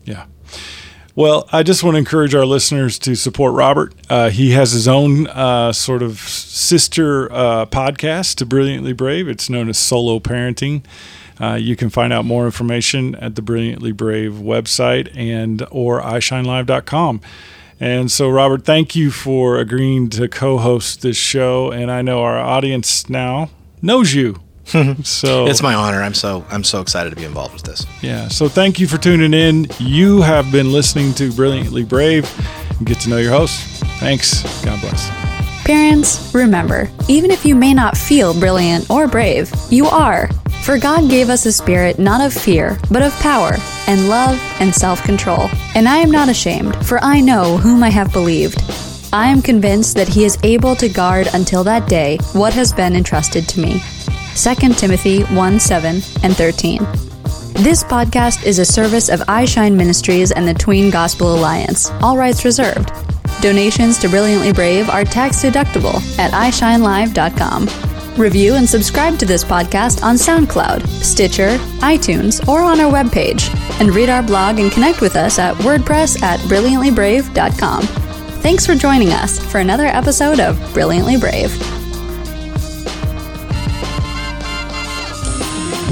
Yeah. 0.05 0.25
Well, 1.17 1.47
I 1.53 1.63
just 1.63 1.81
want 1.81 1.95
to 1.95 1.99
encourage 1.99 2.35
our 2.35 2.45
listeners 2.45 2.99
to 2.99 3.15
support 3.15 3.53
Robert. 3.53 3.93
Uh, 4.09 4.29
he 4.29 4.51
has 4.51 4.73
his 4.73 4.85
own 4.85 5.27
uh, 5.27 5.71
sort 5.71 6.03
of 6.03 6.19
sister 6.19 7.31
uh, 7.31 7.65
podcast 7.67 8.35
to 8.35 8.45
Brilliantly 8.45 8.91
Brave. 8.91 9.29
It's 9.29 9.49
known 9.49 9.69
as 9.69 9.77
Solo 9.77 10.19
Parenting. 10.19 10.83
Uh, 11.39 11.53
you 11.53 11.77
can 11.77 11.89
find 11.89 12.11
out 12.11 12.25
more 12.25 12.43
information 12.45 13.15
at 13.15 13.35
the 13.35 13.41
Brilliantly 13.41 13.93
Brave 13.93 14.33
website 14.33 15.09
and 15.15 15.65
or 15.71 16.01
iShineLive.com. 16.01 17.21
And 17.79 18.11
so, 18.11 18.29
Robert, 18.29 18.65
thank 18.65 18.93
you 18.93 19.09
for 19.09 19.57
agreeing 19.57 20.09
to 20.11 20.27
co-host 20.27 21.01
this 21.01 21.17
show. 21.17 21.71
And 21.71 21.89
I 21.89 22.01
know 22.01 22.23
our 22.23 22.37
audience 22.37 23.09
now 23.09 23.51
knows 23.81 24.13
you. 24.13 24.44
so 25.03 25.47
It's 25.47 25.61
my 25.61 25.73
honor. 25.73 26.01
I'm 26.01 26.13
so 26.13 26.45
I'm 26.49 26.63
so 26.63 26.81
excited 26.81 27.09
to 27.11 27.15
be 27.15 27.23
involved 27.25 27.53
with 27.53 27.63
this. 27.63 27.85
yeah. 28.01 28.27
So 28.27 28.47
thank 28.49 28.79
you 28.79 28.87
for 28.87 28.97
tuning 28.97 29.33
in. 29.33 29.67
You 29.79 30.21
have 30.21 30.51
been 30.51 30.71
listening 30.71 31.13
to 31.15 31.31
Brilliantly 31.31 31.83
Brave. 31.83 32.29
Get 32.83 32.99
to 33.01 33.09
know 33.09 33.17
your 33.17 33.31
host. 33.31 33.59
Thanks. 33.99 34.43
God 34.65 34.79
bless. 34.81 35.09
Parents, 35.65 36.31
remember, 36.33 36.89
even 37.07 37.31
if 37.31 37.43
you 37.45 37.55
may 37.55 37.73
not 37.73 37.97
feel 37.97 38.39
brilliant 38.39 38.89
or 38.91 39.07
brave, 39.07 39.51
you 39.71 39.85
are. 39.87 40.29
For 40.63 40.77
God 40.77 41.09
gave 41.09 41.29
us 41.29 41.45
a 41.45 41.51
spirit 41.51 41.97
not 41.99 42.21
of 42.21 42.33
fear, 42.33 42.77
but 42.91 43.01
of 43.01 43.13
power, 43.19 43.53
and 43.87 44.09
love, 44.09 44.39
and 44.59 44.73
self 44.73 45.01
control. 45.03 45.49
And 45.75 45.87
I 45.87 45.97
am 45.97 46.11
not 46.11 46.27
ashamed, 46.29 46.75
for 46.85 46.99
I 47.03 47.19
know 47.19 47.57
whom 47.57 47.83
I 47.83 47.89
have 47.89 48.11
believed. 48.11 48.59
I 49.13 49.27
am 49.27 49.41
convinced 49.41 49.95
that 49.95 50.07
he 50.09 50.25
is 50.25 50.37
able 50.43 50.75
to 50.75 50.89
guard 50.89 51.27
until 51.33 51.63
that 51.63 51.87
day 51.87 52.17
what 52.33 52.53
has 52.53 52.73
been 52.73 52.95
entrusted 52.95 53.47
to 53.49 53.59
me. 53.61 53.81
2 54.35 54.73
Timothy 54.73 55.23
1 55.23 55.59
7 55.59 56.01
and 56.23 56.35
13. 56.35 56.79
This 57.63 57.83
podcast 57.83 58.45
is 58.45 58.59
a 58.59 58.65
service 58.65 59.09
of 59.09 59.21
iShine 59.21 59.75
Ministries 59.75 60.31
and 60.31 60.45
the 60.47 60.53
Tween 60.53 60.91
Gospel 60.91 61.35
Alliance, 61.35 61.89
all 62.01 62.17
rights 62.17 62.43
reserved. 62.43 62.91
Donations 63.41 63.97
to 63.99 64.09
Brilliantly 64.09 64.51
Brave 64.51 64.89
are 64.89 65.05
tax 65.05 65.41
deductible 65.43 65.95
at 66.19 66.31
iShineLive.com. 66.31 67.69
Review 68.19 68.55
and 68.55 68.67
subscribe 68.67 69.17
to 69.19 69.25
this 69.25 69.43
podcast 69.43 70.03
on 70.03 70.15
SoundCloud, 70.15 70.85
Stitcher, 70.87 71.57
iTunes, 71.79 72.45
or 72.47 72.61
on 72.61 72.79
our 72.79 72.91
webpage. 72.91 73.53
And 73.79 73.93
read 73.93 74.09
our 74.09 74.23
blog 74.23 74.59
and 74.59 74.71
connect 74.71 75.01
with 75.01 75.15
us 75.15 75.37
at 75.37 75.55
WordPress 75.57 76.21
at 76.21 76.39
BrilliantlyBrave.com. 76.41 77.83
Thanks 78.41 78.65
for 78.65 78.75
joining 78.75 79.09
us 79.09 79.39
for 79.51 79.59
another 79.59 79.85
episode 79.85 80.39
of 80.39 80.57
Brilliantly 80.73 81.17
Brave. 81.17 81.74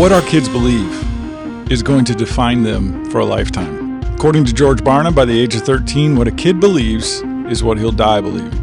What 0.04 0.12
our 0.12 0.22
kids 0.24 0.50
believe 0.50 1.72
is 1.72 1.82
going 1.82 2.04
to 2.04 2.14
define 2.14 2.64
them 2.64 3.10
for 3.10 3.20
a 3.20 3.26
lifetime. 3.26 4.02
According 4.16 4.44
to 4.44 4.54
George 4.54 4.82
Barna, 4.82 5.16
by 5.16 5.24
the 5.24 5.40
age 5.40 5.56
of 5.56 5.62
13, 5.62 6.18
what 6.18 6.28
a 6.28 6.32
kid 6.32 6.60
believes 6.60 7.22
is 7.50 7.64
what 7.64 7.78
he'll 7.78 7.94
die 7.94 8.20
believing. 8.20 8.63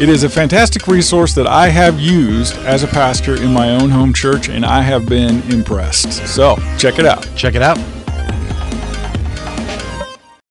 It 0.00 0.08
is 0.08 0.22
a 0.22 0.28
fantastic 0.28 0.86
resource 0.86 1.34
that 1.34 1.46
I 1.46 1.68
have 1.68 1.98
used 1.98 2.56
as 2.58 2.84
a 2.84 2.86
pastor 2.86 3.34
in 3.42 3.52
my 3.52 3.70
own 3.70 3.90
home 3.90 4.12
church, 4.12 4.48
and 4.48 4.64
I 4.64 4.80
have 4.82 5.06
been 5.06 5.42
impressed. 5.50 6.12
So 6.28 6.56
check 6.78 6.98
it 6.98 7.06
out. 7.06 7.28
Check 7.34 7.56
it 7.56 7.62
out. 7.62 7.78